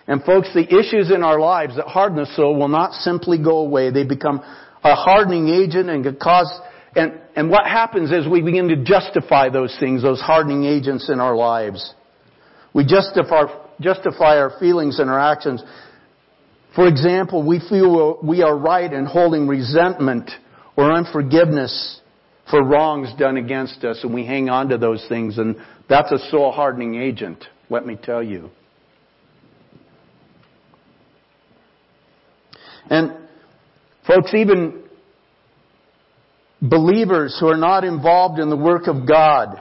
And 0.07 0.23
folks, 0.25 0.53
the 0.53 0.67
issues 0.67 1.11
in 1.11 1.23
our 1.23 1.39
lives 1.39 1.77
that 1.77 1.87
harden 1.87 2.19
the 2.19 2.27
soul 2.35 2.57
will 2.57 2.69
not 2.69 2.93
simply 2.93 3.39
go 3.43 3.59
away. 3.59 3.91
They 3.91 4.05
become 4.05 4.43
a 4.85 4.95
hardening 4.95 5.49
agent 5.49 5.89
and 5.89 6.05
can 6.05 6.17
cause 6.17 6.53
and, 6.95 7.21
and 7.35 7.51
what 7.51 7.65
happens 7.65 8.11
is 8.11 8.29
we 8.29 8.43
begin 8.43 8.69
to 8.69 8.77
justify 8.77 9.49
those 9.49 9.75
things, 9.81 10.03
those 10.03 10.21
hardening 10.21 10.65
agents 10.65 11.09
in 11.09 11.19
our 11.19 11.35
lives. 11.35 11.95
We 12.75 12.85
justify, 12.85 13.45
justify 13.81 14.39
our 14.39 14.59
feelings 14.59 14.99
and 14.99 15.09
our 15.09 15.21
actions. 15.21 15.63
For 16.75 16.87
example, 16.87 17.47
we 17.47 17.61
feel 17.69 18.19
we 18.23 18.43
are 18.43 18.57
right 18.57 18.91
in 18.93 19.07
holding 19.07 19.47
resentment 19.47 20.31
or 20.77 20.93
unforgiveness 20.93 22.01
for 22.51 22.65
wrongs 22.65 23.09
done 23.19 23.37
against 23.37 23.85
us 23.85 24.01
and 24.03 24.13
we 24.13 24.27
hang 24.27 24.49
on 24.49 24.69
to 24.69 24.79
those 24.79 25.05
things 25.09 25.39
and 25.39 25.57
that's 25.89 26.11
a 26.13 26.19
soul 26.31 26.53
hardening 26.53 26.97
agent, 26.97 27.45
let 27.71 27.87
me 27.87 27.97
tell 27.97 28.23
you. 28.23 28.51
And 32.91 33.13
folks, 34.07 34.35
even 34.35 34.82
believers 36.63 37.37
who 37.41 37.49
are 37.49 37.57
not 37.57 37.83
involved 37.83 38.39
in 38.39 38.49
the 38.49 38.57
work 38.57 38.87
of 38.87 39.07
God. 39.07 39.61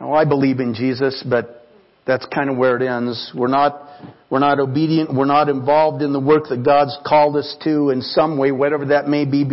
Oh, 0.00 0.12
I 0.12 0.24
believe 0.24 0.58
in 0.58 0.74
Jesus, 0.74 1.24
but 1.28 1.66
that's 2.06 2.26
kind 2.34 2.50
of 2.50 2.56
where 2.56 2.76
it 2.76 2.82
ends. 2.82 3.30
We're 3.34 3.48
not, 3.48 3.86
we're 4.28 4.40
not 4.40 4.58
obedient. 4.58 5.14
We're 5.14 5.26
not 5.26 5.48
involved 5.48 6.02
in 6.02 6.12
the 6.12 6.20
work 6.20 6.44
that 6.48 6.64
God's 6.64 6.96
called 7.06 7.36
us 7.36 7.56
to 7.62 7.90
in 7.90 8.02
some 8.02 8.36
way, 8.36 8.50
whatever 8.50 8.86
that 8.86 9.06
may 9.06 9.24
be 9.26 9.44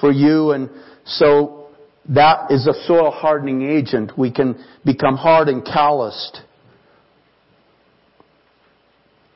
for 0.00 0.12
you. 0.12 0.50
And 0.50 0.68
so 1.06 1.68
that 2.10 2.50
is 2.50 2.66
a 2.66 2.74
soil 2.86 3.10
hardening 3.10 3.62
agent. 3.62 4.18
We 4.18 4.32
can 4.32 4.62
become 4.84 5.16
hard 5.16 5.48
and 5.48 5.64
calloused. 5.64 6.40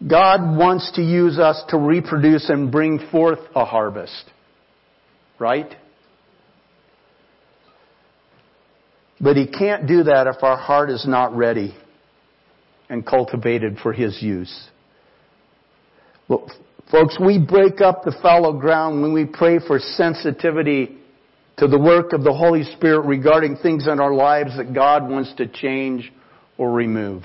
God 0.07 0.57
wants 0.57 0.93
to 0.97 1.03
use 1.03 1.39
us 1.39 1.63
to 1.71 1.79
reproduce 1.79 2.51
and 2.51 2.71
bring 2.71 3.09
forth 3.11 3.41
a 3.55 3.65
harvest 3.65 4.31
right? 5.39 5.75
But 9.21 9.37
he 9.37 9.47
can't 9.47 9.87
do 9.87 10.05
that 10.05 10.27
if 10.27 10.43
our 10.43 10.57
heart 10.57 10.91
is 10.91 11.05
not 11.07 11.37
ready 11.37 11.75
and 12.89 13.05
cultivated 13.05 13.79
for 13.83 13.93
his 13.93 14.23
use. 14.23 14.69
Well, 16.29 16.51
folks, 16.91 17.19
we 17.21 17.39
break 17.39 17.81
up 17.81 18.05
the 18.05 18.17
fallow 18.23 18.53
ground 18.53 19.03
when 19.03 19.13
we 19.13 19.27
pray 19.27 19.59
for 19.59 19.79
sensitivity 19.79 20.97
to 21.57 21.67
the 21.67 21.79
work 21.79 22.13
of 22.13 22.23
the 22.23 22.33
Holy 22.33 22.63
Spirit 22.63 23.07
regarding 23.07 23.57
things 23.57 23.89
in 23.89 23.99
our 23.99 24.15
lives 24.15 24.57
that 24.57 24.73
God 24.73 25.09
wants 25.09 25.35
to 25.39 25.47
change 25.47 26.13
or 26.57 26.71
remove. 26.71 27.25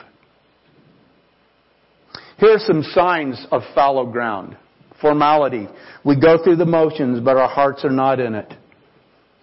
Here 2.38 2.56
are 2.56 2.60
some 2.60 2.82
signs 2.82 3.45
of 3.52 3.62
fallow 3.76 4.08
ground 4.08 4.58
formality. 5.04 5.68
We 6.04 6.20
go 6.20 6.44
through 6.44 6.56
the 6.56 6.66
motions, 6.66 7.20
but 7.20 7.38
our 7.38 7.48
hearts 7.48 7.86
are 7.86 7.92
not 7.92 8.20
in 8.20 8.34
it. 8.34 8.52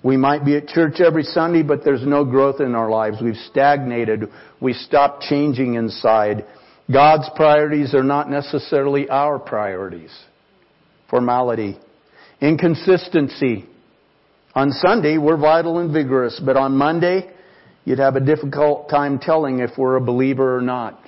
We 0.03 0.16
might 0.16 0.44
be 0.44 0.57
at 0.57 0.66
church 0.66 1.01
every 1.01 1.23
Sunday, 1.23 1.62
but 1.62 1.85
there's 1.85 2.07
no 2.07 2.25
growth 2.25 2.61
in 2.61 2.75
our 2.75 2.88
lives. 2.88 3.18
We've 3.23 3.37
stagnated. 3.37 4.25
We 4.61 4.73
stopped 4.73 5.25
changing 5.25 5.75
inside. 5.75 6.46
God's 6.90 7.29
priorities 7.37 7.94
are 7.94 8.03
not 8.03 8.31
necessarily 8.31 9.09
our 9.11 9.38
priorities. 9.38 10.11
Formality. 11.11 11.79
Inconsistency. 12.40 13.66
On 14.55 14.73
Sunday, 14.73 15.18
we're 15.18 15.37
vital 15.37 15.79
and 15.79 15.92
vigorous, 15.92 16.40
but 16.44 16.57
on 16.57 16.77
Monday, 16.77 17.31
you'd 17.85 17.99
have 17.99 18.16
a 18.16 18.20
difficult 18.20 18.88
time 18.88 19.18
telling 19.18 19.61
if 19.61 19.70
we're 19.77 19.96
a 19.96 20.01
believer 20.01 20.57
or 20.57 20.62
not. 20.62 20.99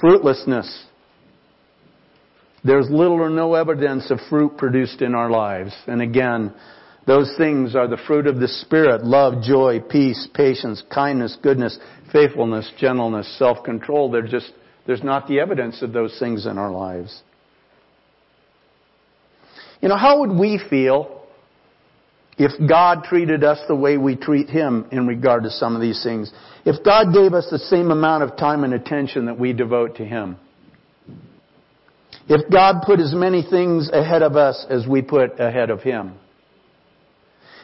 Fruitlessness. 0.00 0.86
There's 2.64 2.88
little 2.90 3.20
or 3.20 3.30
no 3.30 3.54
evidence 3.54 4.10
of 4.10 4.20
fruit 4.30 4.56
produced 4.56 5.02
in 5.02 5.14
our 5.14 5.30
lives. 5.30 5.74
And 5.86 6.00
again, 6.00 6.52
those 7.06 7.32
things 7.36 7.74
are 7.74 7.88
the 7.88 7.96
fruit 8.06 8.26
of 8.28 8.38
the 8.38 8.46
Spirit 8.46 9.04
love, 9.04 9.42
joy, 9.42 9.80
peace, 9.80 10.28
patience, 10.32 10.82
kindness, 10.92 11.36
goodness, 11.42 11.78
faithfulness, 12.12 12.70
gentleness, 12.78 13.36
self 13.38 13.64
control. 13.64 14.14
Just, 14.28 14.52
there's 14.86 15.02
not 15.02 15.26
the 15.26 15.40
evidence 15.40 15.82
of 15.82 15.92
those 15.92 16.16
things 16.20 16.46
in 16.46 16.58
our 16.58 16.70
lives. 16.70 17.22
You 19.80 19.88
know, 19.88 19.96
how 19.96 20.20
would 20.20 20.30
we 20.30 20.60
feel 20.70 21.24
if 22.38 22.52
God 22.68 23.02
treated 23.02 23.42
us 23.42 23.58
the 23.66 23.74
way 23.74 23.96
we 23.96 24.14
treat 24.14 24.48
Him 24.48 24.86
in 24.92 25.08
regard 25.08 25.42
to 25.42 25.50
some 25.50 25.74
of 25.74 25.82
these 25.82 26.04
things? 26.04 26.32
If 26.64 26.84
God 26.84 27.12
gave 27.12 27.34
us 27.34 27.48
the 27.50 27.58
same 27.58 27.90
amount 27.90 28.22
of 28.22 28.36
time 28.36 28.62
and 28.62 28.72
attention 28.72 29.26
that 29.26 29.40
we 29.40 29.52
devote 29.52 29.96
to 29.96 30.04
Him? 30.04 30.36
If 32.28 32.50
God 32.50 32.82
put 32.84 33.00
as 33.00 33.14
many 33.14 33.42
things 33.48 33.90
ahead 33.92 34.22
of 34.22 34.36
us 34.36 34.64
as 34.70 34.86
we 34.86 35.02
put 35.02 35.40
ahead 35.40 35.70
of 35.70 35.82
Him. 35.82 36.14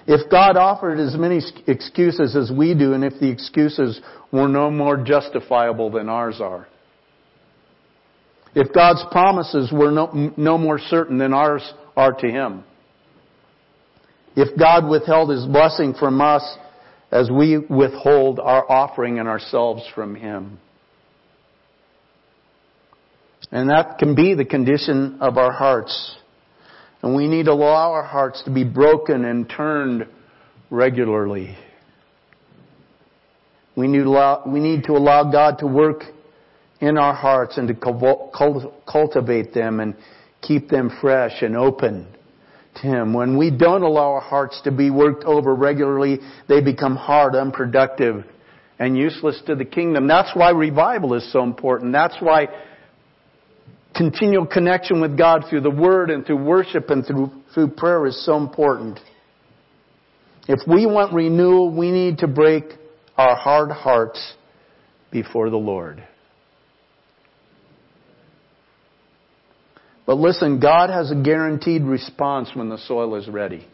If 0.06 0.30
God 0.30 0.56
offered 0.56 0.98
as 0.98 1.16
many 1.16 1.40
excuses 1.66 2.34
as 2.34 2.50
we 2.50 2.74
do, 2.74 2.94
and 2.94 3.04
if 3.04 3.20
the 3.20 3.30
excuses 3.30 4.00
were 4.32 4.48
no 4.48 4.70
more 4.70 4.96
justifiable 4.96 5.90
than 5.90 6.08
ours 6.08 6.40
are. 6.40 6.66
If 8.54 8.72
God's 8.72 9.04
promises 9.12 9.70
were 9.70 9.90
no, 9.90 10.32
no 10.36 10.56
more 10.56 10.78
certain 10.78 11.18
than 11.18 11.34
ours 11.34 11.62
are 11.96 12.12
to 12.12 12.26
Him. 12.26 12.64
If 14.34 14.58
God 14.58 14.88
withheld 14.88 15.30
His 15.30 15.44
blessing 15.44 15.94
from 15.94 16.20
us 16.20 16.56
as 17.10 17.30
we 17.30 17.58
withhold 17.58 18.40
our 18.40 18.70
offering 18.70 19.18
and 19.18 19.28
ourselves 19.28 19.82
from 19.94 20.14
Him. 20.14 20.58
And 23.50 23.70
that 23.70 23.98
can 23.98 24.14
be 24.14 24.34
the 24.34 24.44
condition 24.44 25.18
of 25.20 25.38
our 25.38 25.52
hearts. 25.52 26.16
And 27.02 27.14
we 27.14 27.28
need 27.28 27.46
to 27.46 27.52
allow 27.52 27.92
our 27.92 28.04
hearts 28.04 28.42
to 28.44 28.50
be 28.52 28.64
broken 28.64 29.24
and 29.24 29.48
turned 29.48 30.06
regularly. 30.70 31.56
We 33.76 33.86
need, 33.86 34.02
allow, 34.02 34.42
we 34.46 34.60
need 34.60 34.84
to 34.84 34.92
allow 34.92 35.30
God 35.30 35.58
to 35.60 35.66
work 35.66 36.02
in 36.80 36.98
our 36.98 37.14
hearts 37.14 37.56
and 37.56 37.68
to 37.68 38.72
cultivate 38.86 39.54
them 39.54 39.80
and 39.80 39.94
keep 40.42 40.68
them 40.68 40.90
fresh 41.00 41.42
and 41.42 41.56
open 41.56 42.06
to 42.76 42.82
Him. 42.82 43.14
When 43.14 43.38
we 43.38 43.50
don't 43.50 43.82
allow 43.82 44.12
our 44.12 44.20
hearts 44.20 44.60
to 44.64 44.72
be 44.72 44.90
worked 44.90 45.24
over 45.24 45.54
regularly, 45.54 46.18
they 46.48 46.60
become 46.60 46.96
hard, 46.96 47.34
unproductive, 47.34 48.24
and 48.78 48.96
useless 48.96 49.40
to 49.46 49.54
the 49.54 49.64
kingdom. 49.64 50.06
That's 50.06 50.30
why 50.34 50.50
revival 50.50 51.14
is 51.14 51.32
so 51.32 51.42
important. 51.42 51.92
That's 51.92 52.16
why 52.20 52.48
continual 53.94 54.46
connection 54.46 55.00
with 55.00 55.16
God 55.16 55.44
through 55.48 55.62
the 55.62 55.70
Word 55.70 56.10
and 56.10 56.24
through 56.24 56.44
worship 56.44 56.90
and 56.90 57.04
through, 57.04 57.30
through 57.54 57.68
prayer 57.68 58.06
is 58.06 58.24
so 58.24 58.36
important. 58.36 59.00
If 60.46 60.60
we 60.66 60.86
want 60.86 61.12
renewal, 61.12 61.74
we 61.76 61.90
need 61.90 62.18
to 62.18 62.26
break 62.26 62.64
our 63.16 63.36
hard 63.36 63.70
hearts 63.70 64.34
before 65.10 65.50
the 65.50 65.56
Lord. 65.56 66.02
But 70.06 70.16
listen, 70.16 70.58
God 70.58 70.88
has 70.88 71.10
a 71.10 71.14
guaranteed 71.14 71.82
response 71.82 72.50
when 72.54 72.70
the 72.70 72.78
soil 72.78 73.14
is 73.16 73.28
ready. 73.28 73.66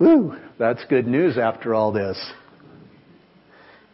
Woo, 0.00 0.34
that's 0.58 0.84
good 0.88 1.06
news 1.06 1.38
after 1.38 1.72
all 1.72 1.92
this. 1.92 2.18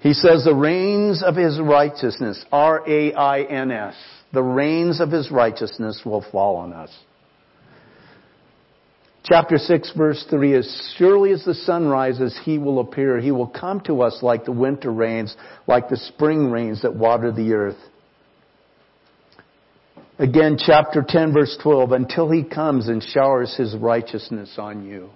He 0.00 0.14
says 0.14 0.44
the 0.44 0.54
rains 0.54 1.22
of 1.22 1.36
his 1.36 1.60
righteousness, 1.60 2.42
R-A-I-N-S, 2.52 3.94
the 4.36 4.42
rains 4.42 5.00
of 5.00 5.10
his 5.10 5.30
righteousness 5.30 6.02
will 6.04 6.22
fall 6.30 6.56
on 6.56 6.74
us. 6.74 6.90
Chapter 9.24 9.56
6 9.56 9.92
verse 9.96 10.26
3 10.28 10.54
As 10.56 10.94
surely 10.98 11.32
as 11.32 11.42
the 11.42 11.54
sun 11.54 11.88
rises, 11.88 12.38
he 12.44 12.58
will 12.58 12.80
appear. 12.80 13.18
He 13.18 13.30
will 13.30 13.46
come 13.46 13.80
to 13.86 14.02
us 14.02 14.18
like 14.22 14.44
the 14.44 14.52
winter 14.52 14.92
rains, 14.92 15.34
like 15.66 15.88
the 15.88 15.96
spring 15.96 16.50
rains 16.50 16.82
that 16.82 16.94
water 16.94 17.32
the 17.32 17.54
earth. 17.54 17.78
Again, 20.18 20.58
chapter 20.58 21.02
10 21.06 21.32
verse 21.32 21.56
12, 21.62 21.92
until 21.92 22.30
he 22.30 22.44
comes 22.44 22.88
and 22.88 23.02
showers 23.02 23.56
his 23.56 23.74
righteousness 23.74 24.56
on 24.58 24.84
you. 24.84 25.08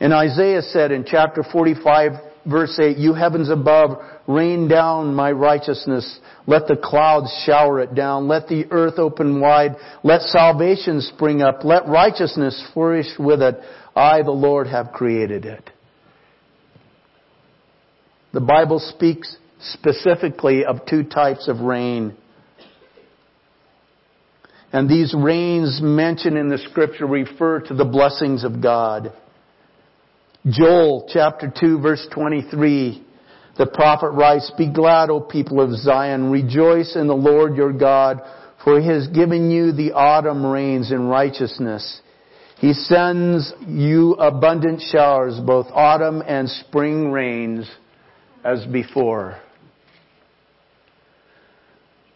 And 0.00 0.14
Isaiah 0.14 0.62
said 0.62 0.90
in 0.90 1.04
chapter 1.04 1.42
45 1.42 2.12
verse 2.46 2.78
8, 2.78 2.96
you 2.96 3.14
heavens 3.14 3.50
above, 3.50 3.98
rain 4.26 4.68
down 4.68 5.14
my 5.14 5.32
righteousness. 5.32 6.18
Let 6.46 6.66
the 6.66 6.76
clouds 6.76 7.32
shower 7.46 7.80
it 7.80 7.94
down. 7.94 8.28
Let 8.28 8.48
the 8.48 8.66
earth 8.70 8.98
open 8.98 9.40
wide. 9.40 9.76
Let 10.02 10.22
salvation 10.22 11.00
spring 11.00 11.42
up. 11.42 11.64
Let 11.64 11.86
righteousness 11.86 12.62
flourish 12.72 13.08
with 13.18 13.42
it. 13.42 13.58
I, 13.94 14.22
the 14.22 14.30
Lord, 14.30 14.66
have 14.66 14.92
created 14.92 15.44
it. 15.44 15.70
The 18.32 18.40
Bible 18.40 18.78
speaks 18.78 19.36
specifically 19.60 20.64
of 20.64 20.86
two 20.86 21.04
types 21.04 21.48
of 21.48 21.60
rain. 21.60 22.16
And 24.72 24.88
these 24.88 25.14
rains 25.14 25.80
mentioned 25.82 26.38
in 26.38 26.48
the 26.48 26.58
scripture 26.58 27.06
refer 27.06 27.60
to 27.60 27.74
the 27.74 27.84
blessings 27.84 28.42
of 28.42 28.62
God. 28.62 29.12
Joel 30.48 31.08
chapter 31.12 31.52
2 31.56 31.80
verse 31.80 32.04
23, 32.12 33.06
the 33.58 33.66
prophet 33.66 34.10
writes, 34.10 34.50
Be 34.58 34.72
glad, 34.72 35.08
O 35.08 35.20
people 35.20 35.60
of 35.60 35.72
Zion, 35.78 36.32
rejoice 36.32 36.96
in 36.96 37.06
the 37.06 37.14
Lord 37.14 37.56
your 37.56 37.72
God, 37.72 38.20
for 38.64 38.80
he 38.80 38.88
has 38.88 39.06
given 39.08 39.52
you 39.52 39.70
the 39.70 39.92
autumn 39.92 40.44
rains 40.44 40.90
in 40.90 41.06
righteousness. 41.06 42.00
He 42.58 42.72
sends 42.72 43.52
you 43.66 44.14
abundant 44.14 44.82
showers, 44.90 45.38
both 45.46 45.66
autumn 45.72 46.22
and 46.26 46.48
spring 46.48 47.12
rains, 47.12 47.70
as 48.44 48.64
before. 48.66 49.40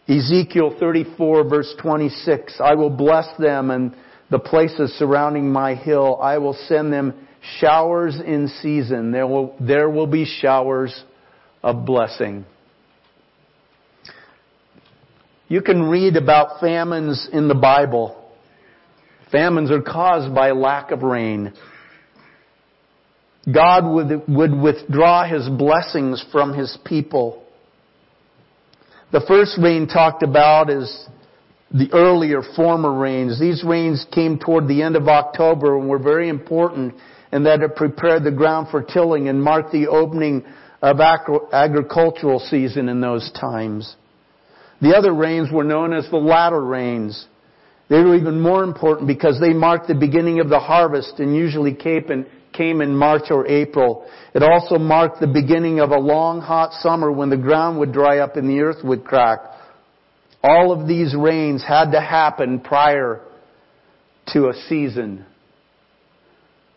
Ezekiel 0.09 0.75
34 0.77 1.47
verse 1.47 1.73
26, 1.81 2.59
I 2.61 2.75
will 2.75 2.89
bless 2.89 3.27
them 3.37 3.71
and 3.71 3.95
the 4.29 4.39
places 4.39 4.91
surrounding 4.93 5.49
my 5.49 5.75
hill. 5.75 6.19
I 6.21 6.37
will 6.37 6.57
send 6.67 6.91
them 6.91 7.26
showers 7.59 8.19
in 8.19 8.47
season. 8.61 9.11
There 9.11 9.27
will, 9.27 9.55
there 9.59 9.89
will 9.89 10.07
be 10.07 10.25
showers 10.25 11.03
of 11.63 11.85
blessing. 11.85 12.45
You 15.47 15.61
can 15.61 15.83
read 15.83 16.17
about 16.17 16.59
famines 16.59 17.29
in 17.31 17.47
the 17.47 17.55
Bible. 17.55 18.31
Famines 19.31 19.71
are 19.71 19.81
caused 19.81 20.33
by 20.35 20.51
lack 20.51 20.91
of 20.91 21.03
rain. 21.03 21.53
God 23.51 23.85
would, 23.85 24.27
would 24.27 24.53
withdraw 24.53 25.25
His 25.25 25.47
blessings 25.47 26.23
from 26.31 26.53
His 26.53 26.77
people. 26.85 27.43
The 29.13 29.23
first 29.25 29.57
rain 29.61 29.87
talked 29.87 30.21
about 30.21 30.69
is 30.69 31.07
the 31.71 31.89
earlier 31.93 32.41
former 32.55 32.93
rains. 32.97 33.39
These 33.39 33.63
rains 33.63 34.05
came 34.13 34.37
toward 34.37 34.67
the 34.67 34.81
end 34.81 34.97
of 34.97 35.07
October 35.07 35.77
and 35.77 35.87
were 35.87 35.99
very 35.99 36.27
important 36.27 36.95
and 37.31 37.45
that 37.45 37.61
it 37.61 37.75
prepared 37.75 38.23
the 38.23 38.31
ground 38.31 38.67
for 38.69 38.81
tilling 38.81 39.27
and 39.27 39.41
marked 39.41 39.71
the 39.71 39.87
opening 39.87 40.45
of 40.81 40.99
agricultural 40.99 42.39
season 42.39 42.89
in 42.89 43.01
those 43.01 43.31
times. 43.39 43.95
The 44.81 44.95
other 44.95 45.13
rains 45.13 45.51
were 45.51 45.63
known 45.63 45.93
as 45.93 46.09
the 46.09 46.17
latter 46.17 46.63
rains. 46.63 47.25
They 47.89 47.99
were 47.99 48.15
even 48.15 48.39
more 48.39 48.63
important 48.63 49.07
because 49.07 49.39
they 49.39 49.53
marked 49.53 49.87
the 49.87 49.95
beginning 49.95 50.39
of 50.39 50.49
the 50.49 50.59
harvest 50.59 51.19
and 51.19 51.35
usually 51.35 51.73
came 51.73 52.81
in 52.81 52.95
March 52.95 53.31
or 53.31 53.47
April. 53.47 54.07
It 54.35 54.43
also 54.43 54.77
marked 54.77 55.19
the 55.19 55.27
beginning 55.27 55.79
of 55.79 55.89
a 55.91 55.97
long 55.97 56.41
hot 56.41 56.73
summer 56.73 57.11
when 57.11 57.29
the 57.29 57.37
ground 57.37 57.79
would 57.79 57.91
dry 57.91 58.19
up 58.19 58.35
and 58.35 58.49
the 58.49 58.61
earth 58.61 58.83
would 58.83 59.03
crack. 59.03 59.39
All 60.43 60.71
of 60.71 60.87
these 60.87 61.15
rains 61.15 61.63
had 61.67 61.91
to 61.91 62.01
happen 62.01 62.59
prior 62.59 63.21
to 64.27 64.49
a 64.49 64.53
season 64.69 65.25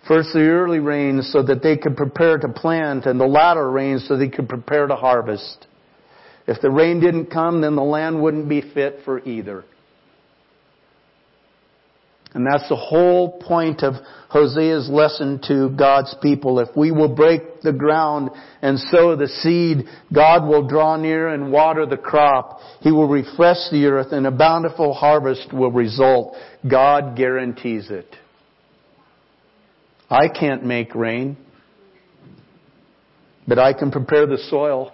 First 0.08 0.32
the 0.32 0.40
early 0.40 0.80
rains 0.80 1.30
so 1.32 1.42
that 1.42 1.62
they 1.62 1.76
could 1.76 1.96
prepare 1.96 2.38
to 2.38 2.48
plant 2.48 3.06
and 3.06 3.20
the 3.20 3.26
latter 3.26 3.70
rains 3.70 4.06
so 4.08 4.16
they 4.16 4.28
could 4.28 4.48
prepare 4.48 4.86
to 4.86 4.96
harvest. 4.96 5.66
If 6.46 6.60
the 6.60 6.70
rain 6.70 7.00
didn't 7.00 7.26
come, 7.26 7.60
then 7.60 7.76
the 7.76 7.82
land 7.82 8.20
wouldn't 8.22 8.48
be 8.48 8.60
fit 8.60 9.00
for 9.04 9.20
either. 9.20 9.64
And 12.32 12.46
that's 12.46 12.68
the 12.68 12.76
whole 12.76 13.40
point 13.40 13.82
of 13.82 13.94
Hosea's 14.30 14.88
lesson 14.88 15.40
to 15.48 15.70
God's 15.70 16.14
people. 16.22 16.60
If 16.60 16.68
we 16.76 16.92
will 16.92 17.14
break 17.14 17.60
the 17.62 17.72
ground 17.72 18.30
and 18.62 18.78
sow 18.78 19.16
the 19.16 19.26
seed, 19.26 19.86
God 20.14 20.46
will 20.46 20.66
draw 20.68 20.96
near 20.96 21.28
and 21.28 21.50
water 21.50 21.86
the 21.86 21.96
crop. 21.96 22.60
He 22.80 22.92
will 22.92 23.08
refresh 23.08 23.58
the 23.72 23.86
earth 23.86 24.12
and 24.12 24.26
a 24.26 24.30
bountiful 24.30 24.94
harvest 24.94 25.52
will 25.52 25.72
result. 25.72 26.36
God 26.68 27.16
guarantees 27.16 27.90
it. 27.90 28.06
I 30.10 30.28
can't 30.28 30.64
make 30.64 30.94
rain, 30.94 31.36
but 33.46 33.58
I 33.58 33.72
can 33.72 33.92
prepare 33.92 34.26
the 34.26 34.38
soil. 34.38 34.92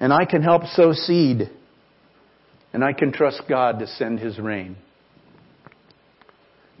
And 0.00 0.12
I 0.12 0.24
can 0.24 0.42
help 0.42 0.64
sow 0.64 0.92
seed. 0.92 1.50
And 2.72 2.82
I 2.82 2.92
can 2.92 3.12
trust 3.12 3.42
God 3.48 3.78
to 3.78 3.86
send 3.86 4.18
His 4.18 4.38
rain. 4.38 4.76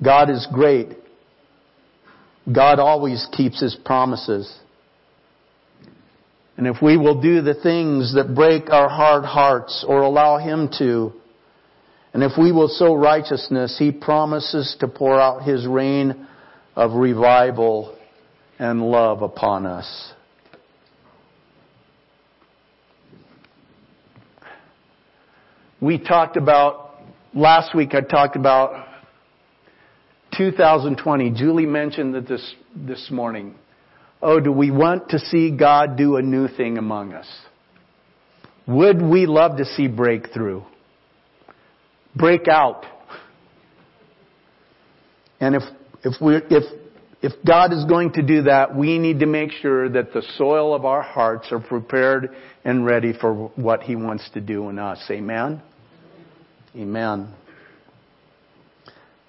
God 0.02 0.28
is 0.28 0.46
great. 0.52 0.88
God 2.52 2.78
always 2.78 3.26
keeps 3.32 3.60
His 3.60 3.76
promises. 3.84 4.52
And 6.56 6.66
if 6.66 6.82
we 6.82 6.96
will 6.96 7.20
do 7.20 7.42
the 7.42 7.54
things 7.54 8.14
that 8.14 8.34
break 8.34 8.70
our 8.70 8.88
hard 8.88 9.24
hearts 9.24 9.84
or 9.86 10.02
allow 10.02 10.38
Him 10.38 10.68
to, 10.78 11.12
and 12.14 12.22
if 12.22 12.32
we 12.38 12.52
will 12.52 12.68
sow 12.68 12.94
righteousness, 12.94 13.76
He 13.76 13.90
promises 13.90 14.76
to 14.78 14.86
pour 14.86 15.20
out 15.20 15.42
His 15.42 15.66
rain 15.66 16.28
of 16.76 16.92
revival 16.92 17.98
and 18.58 18.80
love 18.80 19.22
upon 19.22 19.66
us. 19.66 20.12
We 25.80 25.98
talked 25.98 26.36
about, 26.36 26.94
last 27.34 27.74
week 27.74 27.94
I 27.94 28.00
talked 28.00 28.36
about 28.36 28.86
2020. 30.38 31.32
Julie 31.32 31.66
mentioned 31.66 32.14
that 32.14 32.28
this, 32.28 32.54
this 32.76 33.10
morning. 33.10 33.56
Oh, 34.22 34.38
do 34.38 34.52
we 34.52 34.70
want 34.70 35.10
to 35.10 35.18
see 35.18 35.50
God 35.50 35.96
do 35.96 36.16
a 36.16 36.22
new 36.22 36.46
thing 36.46 36.78
among 36.78 37.12
us? 37.12 37.26
Would 38.68 39.02
we 39.02 39.26
love 39.26 39.58
to 39.58 39.64
see 39.64 39.88
breakthrough? 39.88 40.62
Break 42.16 42.48
out. 42.48 42.84
And 45.40 45.54
if, 45.54 45.62
if 46.02 46.20
we 46.20 46.36
if, 46.36 46.64
if 47.22 47.32
God 47.46 47.72
is 47.72 47.84
going 47.86 48.12
to 48.12 48.22
do 48.22 48.42
that, 48.42 48.76
we 48.76 48.98
need 48.98 49.20
to 49.20 49.26
make 49.26 49.50
sure 49.50 49.88
that 49.88 50.12
the 50.12 50.22
soil 50.36 50.74
of 50.74 50.84
our 50.84 51.02
hearts 51.02 51.48
are 51.52 51.60
prepared 51.60 52.30
and 52.64 52.84
ready 52.84 53.12
for 53.12 53.48
what 53.56 53.82
He 53.82 53.96
wants 53.96 54.28
to 54.34 54.40
do 54.40 54.68
in 54.68 54.78
us. 54.78 55.02
Amen? 55.10 55.62
Amen. 56.76 57.32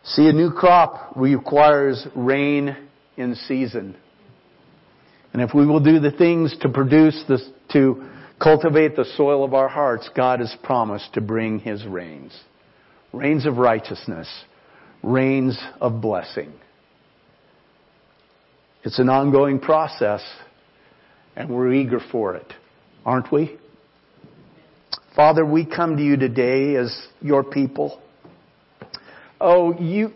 See, 0.04 0.28
a 0.28 0.34
new 0.34 0.52
crop 0.52 1.14
requires 1.16 2.06
rain 2.16 2.76
in 3.18 3.36
season. 3.36 3.96
And 5.34 5.42
if 5.42 5.54
we 5.54 5.66
will 5.66 5.80
do 5.80 6.00
the 6.00 6.12
things 6.12 6.56
to 6.62 6.70
produce 6.70 7.24
this, 7.28 7.48
to 7.74 8.08
cultivate 8.42 8.96
the 8.96 9.06
soil 9.16 9.44
of 9.44 9.54
our 9.54 9.68
hearts, 9.68 10.10
God 10.16 10.40
has 10.40 10.56
promised 10.64 11.14
to 11.14 11.22
bring 11.22 11.60
His 11.60 11.86
rains. 11.86 12.38
Rains 13.16 13.46
of 13.46 13.58
righteousness. 13.58 14.28
rains 15.04 15.58
of 15.80 16.02
blessing. 16.02 16.52
It's 18.84 19.00
an 19.00 19.10
ongoing 19.10 19.60
process, 19.60 20.22
and 21.36 21.50
we're 21.50 21.74
eager 21.74 22.00
for 22.12 22.36
it, 22.36 22.54
aren't 23.06 23.32
we? 23.32 23.58
Father, 25.16 25.46
we 25.46 25.66
come 25.66 25.98
to 25.98 26.04
you 26.04 26.18
today 26.18 26.76
as 26.76 27.08
your 27.22 27.44
people. 27.44 28.02
Oh, 29.40 29.80
you, 29.80 30.12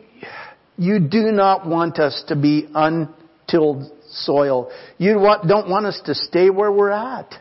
you 0.77 0.99
do 0.99 1.31
not 1.31 1.67
want 1.67 1.99
us 1.99 2.23
to 2.27 2.35
be 2.35 2.67
untilled 2.73 3.91
soil. 4.09 4.71
You 4.97 5.13
don't 5.47 5.69
want 5.69 5.85
us 5.85 6.01
to 6.05 6.15
stay 6.15 6.49
where 6.49 6.71
we're 6.71 6.91
at. 6.91 7.33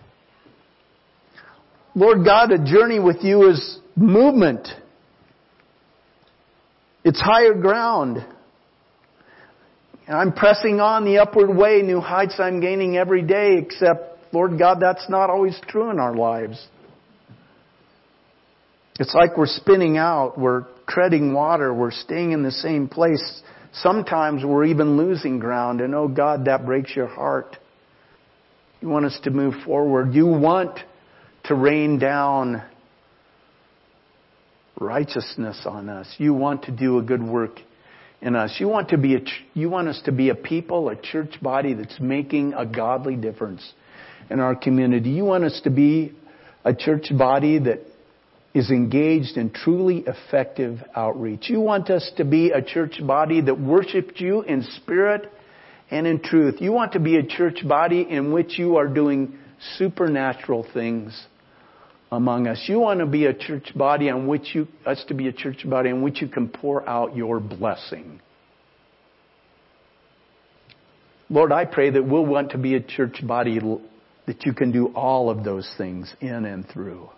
Lord 1.94 2.24
God, 2.24 2.52
a 2.52 2.58
journey 2.58 3.00
with 3.00 3.18
you 3.22 3.50
is 3.50 3.78
movement. 3.96 4.68
It's 7.04 7.20
higher 7.20 7.54
ground. 7.54 8.24
I'm 10.08 10.32
pressing 10.32 10.80
on 10.80 11.04
the 11.04 11.18
upward 11.18 11.54
way, 11.54 11.82
new 11.82 12.00
heights 12.00 12.36
I'm 12.38 12.60
gaining 12.60 12.96
every 12.96 13.22
day, 13.22 13.58
except, 13.58 14.32
Lord 14.32 14.58
God, 14.58 14.78
that's 14.80 15.08
not 15.08 15.28
always 15.30 15.58
true 15.68 15.90
in 15.90 15.98
our 15.98 16.14
lives. 16.14 16.66
It's 18.98 19.14
like 19.14 19.36
we're 19.36 19.46
spinning 19.46 19.96
out, 19.96 20.38
we're 20.38 20.64
treading 20.88 21.32
water, 21.32 21.72
we're 21.72 21.92
staying 21.92 22.32
in 22.32 22.42
the 22.42 22.50
same 22.50 22.88
place. 22.88 23.42
Sometimes 23.74 24.44
we're 24.44 24.64
even 24.64 24.96
losing 24.96 25.38
ground, 25.38 25.80
and 25.80 25.94
oh 25.94 26.08
God, 26.08 26.46
that 26.46 26.64
breaks 26.64 26.96
your 26.96 27.06
heart. 27.06 27.56
You 28.80 28.88
want 28.88 29.04
us 29.04 29.18
to 29.24 29.30
move 29.30 29.54
forward. 29.64 30.14
You 30.14 30.26
want 30.26 30.78
to 31.44 31.54
rain 31.54 31.98
down 31.98 32.62
righteousness 34.80 35.62
on 35.66 35.88
us. 35.88 36.06
You 36.18 36.34
want 36.34 36.64
to 36.64 36.72
do 36.72 36.98
a 36.98 37.02
good 37.02 37.22
work 37.22 37.60
in 38.20 38.34
us. 38.34 38.56
You 38.58 38.68
want 38.68 38.90
to 38.90 38.98
be 38.98 39.16
a, 39.16 39.20
you 39.54 39.70
want 39.70 39.88
us 39.88 40.00
to 40.04 40.12
be 40.12 40.30
a 40.30 40.34
people, 40.34 40.88
a 40.88 40.96
church 40.96 41.40
body 41.42 41.74
that's 41.74 41.98
making 42.00 42.54
a 42.54 42.66
godly 42.66 43.16
difference 43.16 43.72
in 44.30 44.40
our 44.40 44.54
community. 44.54 45.10
You 45.10 45.24
want 45.24 45.44
us 45.44 45.60
to 45.64 45.70
be 45.70 46.16
a 46.64 46.74
church 46.74 47.06
body 47.16 47.58
that 47.60 47.80
is 48.54 48.70
engaged 48.70 49.36
in 49.36 49.50
truly 49.50 50.04
effective 50.06 50.80
outreach. 50.96 51.48
You 51.48 51.60
want 51.60 51.90
us 51.90 52.10
to 52.16 52.24
be 52.24 52.50
a 52.50 52.62
church 52.62 53.00
body 53.06 53.40
that 53.42 53.60
worships 53.60 54.20
you 54.20 54.42
in 54.42 54.62
spirit 54.62 55.30
and 55.90 56.06
in 56.06 56.20
truth. 56.20 56.56
You 56.60 56.72
want 56.72 56.92
to 56.92 57.00
be 57.00 57.16
a 57.16 57.22
church 57.22 57.66
body 57.66 58.06
in 58.08 58.32
which 58.32 58.58
you 58.58 58.76
are 58.76 58.88
doing 58.88 59.38
supernatural 59.76 60.66
things 60.72 61.26
among 62.10 62.46
us. 62.46 62.62
You 62.66 62.80
want 62.80 63.00
to 63.00 63.06
be 63.06 63.26
a 63.26 63.34
church 63.34 63.72
body 63.74 64.10
on 64.10 64.26
which 64.26 64.54
you, 64.54 64.66
us 64.86 65.04
to 65.08 65.14
be 65.14 65.28
a 65.28 65.32
church 65.32 65.68
body 65.68 65.90
in 65.90 66.02
which 66.02 66.22
you 66.22 66.28
can 66.28 66.48
pour 66.48 66.88
out 66.88 67.14
your 67.16 67.40
blessing. 67.40 68.20
Lord, 71.30 71.52
I 71.52 71.66
pray 71.66 71.90
that 71.90 72.06
we'll 72.06 72.24
want 72.24 72.52
to 72.52 72.58
be 72.58 72.74
a 72.74 72.80
church 72.80 73.20
body 73.26 73.58
that 74.26 74.46
you 74.46 74.54
can 74.54 74.72
do 74.72 74.86
all 74.94 75.28
of 75.28 75.44
those 75.44 75.70
things 75.76 76.12
in 76.20 76.46
and 76.46 76.66
through. 76.68 77.10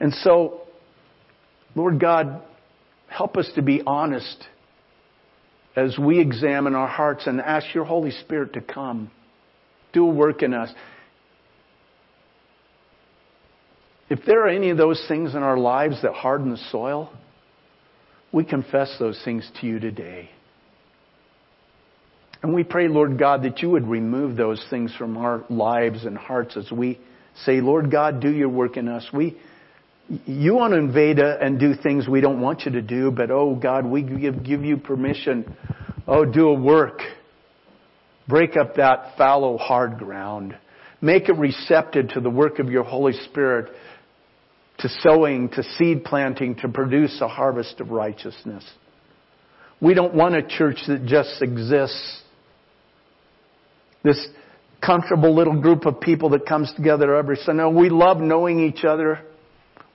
And 0.00 0.12
so, 0.12 0.62
Lord 1.74 2.00
God, 2.00 2.42
help 3.08 3.36
us 3.36 3.50
to 3.56 3.62
be 3.62 3.82
honest 3.86 4.46
as 5.76 5.98
we 5.98 6.18
examine 6.18 6.74
our 6.74 6.88
hearts 6.88 7.26
and 7.26 7.40
ask 7.40 7.74
your 7.74 7.84
Holy 7.84 8.10
Spirit 8.10 8.54
to 8.54 8.60
come, 8.60 9.10
do 9.92 10.04
a 10.06 10.10
work 10.10 10.42
in 10.42 10.54
us. 10.54 10.70
If 14.10 14.20
there 14.26 14.44
are 14.44 14.48
any 14.48 14.70
of 14.70 14.78
those 14.78 15.02
things 15.08 15.34
in 15.34 15.42
our 15.42 15.58
lives 15.58 16.00
that 16.02 16.14
harden 16.14 16.50
the 16.50 16.58
soil, 16.70 17.12
we 18.32 18.44
confess 18.44 18.94
those 18.98 19.20
things 19.24 19.48
to 19.60 19.66
you 19.66 19.78
today. 19.78 20.30
And 22.42 22.54
we 22.54 22.62
pray, 22.62 22.88
Lord 22.88 23.18
God, 23.18 23.42
that 23.42 23.60
you 23.60 23.70
would 23.70 23.86
remove 23.86 24.36
those 24.36 24.64
things 24.70 24.94
from 24.96 25.16
our 25.16 25.44
lives 25.50 26.04
and 26.04 26.16
hearts 26.16 26.56
as 26.56 26.70
we 26.70 26.98
say, 27.44 27.60
Lord 27.60 27.90
God, 27.90 28.20
do 28.20 28.30
your 28.30 28.48
work 28.48 28.76
in 28.76 28.88
us. 28.88 29.06
We, 29.12 29.36
you 30.24 30.54
want 30.54 30.72
to 30.72 30.78
invade 30.78 31.18
uh, 31.18 31.36
and 31.40 31.58
do 31.58 31.74
things 31.74 32.08
we 32.08 32.20
don't 32.20 32.40
want 32.40 32.62
you 32.64 32.72
to 32.72 32.82
do, 32.82 33.10
but 33.10 33.30
oh 33.30 33.54
God, 33.56 33.84
we 33.84 34.02
give, 34.02 34.44
give 34.44 34.64
you 34.64 34.76
permission. 34.76 35.56
Oh, 36.06 36.24
do 36.24 36.48
a 36.48 36.54
work. 36.54 37.00
Break 38.28 38.56
up 38.56 38.76
that 38.76 39.16
fallow, 39.16 39.58
hard 39.58 39.98
ground. 39.98 40.56
Make 41.00 41.28
it 41.28 41.36
receptive 41.36 42.08
to 42.10 42.20
the 42.20 42.30
work 42.30 42.58
of 42.58 42.68
your 42.68 42.84
Holy 42.84 43.14
Spirit 43.30 43.72
to 44.78 44.88
sowing, 45.00 45.48
to 45.50 45.62
seed 45.76 46.04
planting, 46.04 46.54
to 46.56 46.68
produce 46.68 47.20
a 47.20 47.28
harvest 47.28 47.80
of 47.80 47.90
righteousness. 47.90 48.64
We 49.80 49.94
don't 49.94 50.14
want 50.14 50.34
a 50.34 50.42
church 50.42 50.78
that 50.88 51.04
just 51.04 51.42
exists. 51.42 52.22
This 54.04 54.28
comfortable 54.84 55.34
little 55.34 55.60
group 55.60 55.86
of 55.86 56.00
people 56.00 56.30
that 56.30 56.46
comes 56.46 56.72
together 56.74 57.14
every 57.16 57.36
Sunday. 57.36 57.64
We 57.64 57.88
love 57.88 58.18
knowing 58.18 58.60
each 58.60 58.84
other. 58.84 59.20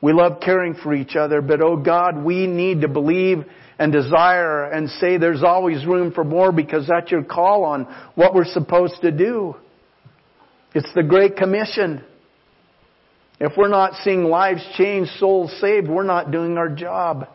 We 0.02 0.12
love 0.12 0.42
caring 0.42 0.74
for 0.76 0.94
each 0.94 1.16
other, 1.16 1.42
but 1.42 1.62
oh 1.62 1.78
God, 1.78 2.22
we 2.22 2.46
need 2.46 2.82
to 2.82 2.90
believe 2.90 3.46
and 3.80 3.92
desire 3.92 4.66
and 4.66 4.90
say 4.90 5.18
there's 5.18 5.44
always 5.44 5.86
room 5.86 6.12
for 6.12 6.26
more 6.26 6.52
because 6.52 6.86
that's 6.88 7.10
your 7.10 7.24
call 7.24 7.64
on 7.64 7.86
what 8.16 8.34
we're 8.34 8.44
supposed 8.44 8.96
to 9.02 9.12
do. 9.12 9.56
It's 10.76 10.90
the 10.94 11.04
Great 11.04 11.38
Commission. 11.38 12.04
If 13.40 13.54
we're 13.58 13.68
not 13.68 13.94
seeing 14.04 14.26
lives 14.26 14.66
changed, 14.78 15.12
souls 15.20 15.54
saved, 15.60 15.88
we're 15.88 16.04
not 16.04 16.32
doing 16.32 16.58
our 16.58 16.70
job. 16.70 17.28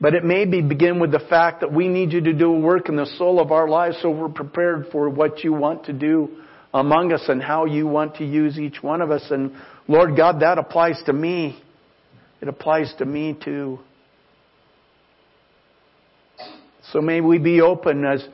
But 0.00 0.14
it 0.14 0.24
may 0.24 0.44
be 0.44 0.60
begin 0.60 1.00
with 1.00 1.12
the 1.12 1.20
fact 1.20 1.60
that 1.60 1.72
we 1.72 1.88
need 1.88 2.12
you 2.12 2.20
to 2.22 2.32
do 2.32 2.52
a 2.52 2.60
work 2.60 2.88
in 2.88 2.96
the 2.96 3.06
soul 3.06 3.40
of 3.40 3.52
our 3.52 3.68
lives 3.68 3.98
so 4.02 4.10
we're 4.10 4.28
prepared 4.28 4.86
for 4.90 5.08
what 5.08 5.44
you 5.44 5.52
want 5.52 5.84
to 5.86 5.92
do 5.92 6.28
among 6.72 7.12
us 7.12 7.22
and 7.28 7.40
how 7.40 7.66
you 7.66 7.86
want 7.86 8.16
to 8.16 8.24
use 8.24 8.58
each 8.58 8.82
one 8.82 9.00
of 9.00 9.10
us. 9.10 9.24
And 9.30 9.52
Lord 9.86 10.16
God, 10.16 10.40
that 10.40 10.58
applies 10.58 11.00
to 11.06 11.12
me. 11.12 11.62
It 12.42 12.48
applies 12.48 12.92
to 12.98 13.04
me 13.04 13.38
too. 13.42 13.78
So 16.92 17.00
may 17.00 17.20
we 17.20 17.38
be 17.38 17.60
open 17.60 18.04
as, 18.04 18.26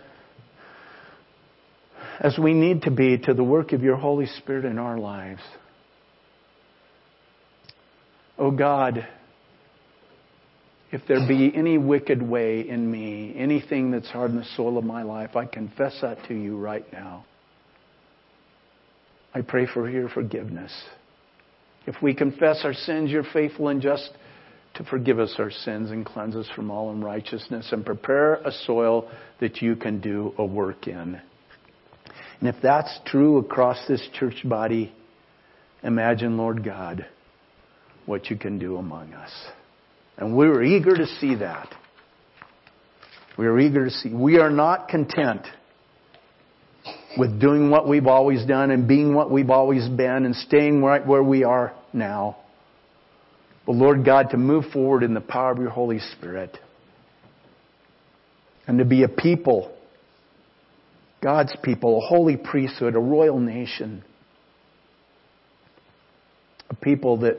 as 2.18 2.38
we 2.38 2.54
need 2.54 2.82
to 2.82 2.90
be 2.90 3.18
to 3.18 3.34
the 3.34 3.44
work 3.44 3.72
of 3.72 3.82
your 3.82 3.96
Holy 3.96 4.26
Spirit 4.26 4.64
in 4.64 4.78
our 4.78 4.98
lives. 4.98 5.42
Oh 8.40 8.50
God, 8.50 9.06
if 10.90 11.02
there 11.06 11.28
be 11.28 11.52
any 11.54 11.76
wicked 11.76 12.22
way 12.22 12.66
in 12.66 12.90
me, 12.90 13.34
anything 13.36 13.90
that's 13.90 14.08
hard 14.08 14.30
in 14.30 14.38
the 14.38 14.46
soul 14.56 14.78
of 14.78 14.84
my 14.84 15.02
life, 15.02 15.36
I 15.36 15.44
confess 15.44 15.98
that 16.00 16.24
to 16.28 16.34
you 16.34 16.56
right 16.56 16.90
now. 16.90 17.26
I 19.34 19.42
pray 19.42 19.66
for 19.66 19.88
your 19.90 20.08
forgiveness. 20.08 20.72
If 21.86 21.96
we 22.00 22.14
confess 22.14 22.62
our 22.64 22.72
sins, 22.72 23.10
you're 23.10 23.24
faithful 23.30 23.68
and 23.68 23.82
just 23.82 24.10
to 24.76 24.84
forgive 24.84 25.18
us 25.18 25.34
our 25.38 25.50
sins 25.50 25.90
and 25.90 26.06
cleanse 26.06 26.34
us 26.34 26.48
from 26.56 26.70
all 26.70 26.90
unrighteousness 26.92 27.68
and 27.72 27.84
prepare 27.84 28.36
a 28.36 28.52
soil 28.64 29.10
that 29.40 29.60
you 29.60 29.76
can 29.76 30.00
do 30.00 30.32
a 30.38 30.44
work 30.46 30.88
in. 30.88 31.20
And 32.40 32.48
if 32.48 32.56
that's 32.62 33.00
true 33.04 33.36
across 33.36 33.86
this 33.86 34.02
church 34.18 34.48
body, 34.48 34.94
imagine, 35.82 36.38
Lord 36.38 36.64
God, 36.64 37.04
what 38.06 38.30
you 38.30 38.36
can 38.36 38.58
do 38.58 38.76
among 38.76 39.12
us. 39.12 39.30
And 40.16 40.36
we're 40.36 40.62
eager 40.62 40.96
to 40.96 41.06
see 41.06 41.36
that. 41.36 41.74
We 43.38 43.46
are 43.46 43.58
eager 43.58 43.86
to 43.86 43.90
see. 43.90 44.12
We 44.12 44.38
are 44.38 44.50
not 44.50 44.88
content 44.88 45.46
with 47.16 47.40
doing 47.40 47.70
what 47.70 47.88
we've 47.88 48.06
always 48.06 48.44
done 48.44 48.70
and 48.70 48.86
being 48.86 49.14
what 49.14 49.30
we've 49.30 49.50
always 49.50 49.88
been 49.88 50.24
and 50.26 50.34
staying 50.34 50.82
right 50.82 51.04
where 51.06 51.22
we 51.22 51.44
are 51.44 51.74
now. 51.92 52.36
But 53.66 53.76
Lord 53.76 54.04
God, 54.04 54.30
to 54.30 54.36
move 54.36 54.66
forward 54.72 55.02
in 55.02 55.14
the 55.14 55.20
power 55.20 55.52
of 55.52 55.58
your 55.58 55.70
Holy 55.70 55.98
Spirit 55.98 56.58
and 58.66 58.78
to 58.78 58.84
be 58.84 59.02
a 59.02 59.08
people, 59.08 59.74
God's 61.22 61.54
people, 61.62 61.98
a 61.98 62.06
holy 62.06 62.36
priesthood, 62.36 62.94
a 62.94 63.00
royal 63.00 63.38
nation, 63.38 64.04
a 66.68 66.74
people 66.74 67.18
that 67.20 67.38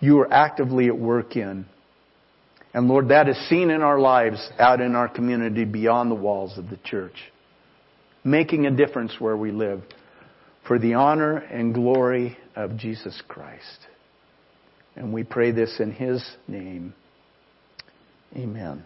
you 0.00 0.18
are 0.20 0.32
actively 0.32 0.86
at 0.86 0.98
work 0.98 1.36
in. 1.36 1.66
And 2.72 2.88
Lord, 2.88 3.08
that 3.08 3.28
is 3.28 3.36
seen 3.48 3.70
in 3.70 3.82
our 3.82 3.98
lives 3.98 4.50
out 4.58 4.80
in 4.80 4.94
our 4.94 5.08
community 5.08 5.64
beyond 5.64 6.10
the 6.10 6.16
walls 6.16 6.56
of 6.56 6.70
the 6.70 6.78
church. 6.84 7.16
Making 8.24 8.66
a 8.66 8.70
difference 8.70 9.14
where 9.18 9.36
we 9.36 9.50
live 9.50 9.82
for 10.66 10.78
the 10.78 10.94
honor 10.94 11.36
and 11.36 11.74
glory 11.74 12.36
of 12.54 12.76
Jesus 12.76 13.20
Christ. 13.26 13.86
And 14.94 15.12
we 15.12 15.24
pray 15.24 15.50
this 15.50 15.80
in 15.80 15.92
His 15.92 16.24
name. 16.46 16.94
Amen. 18.36 18.84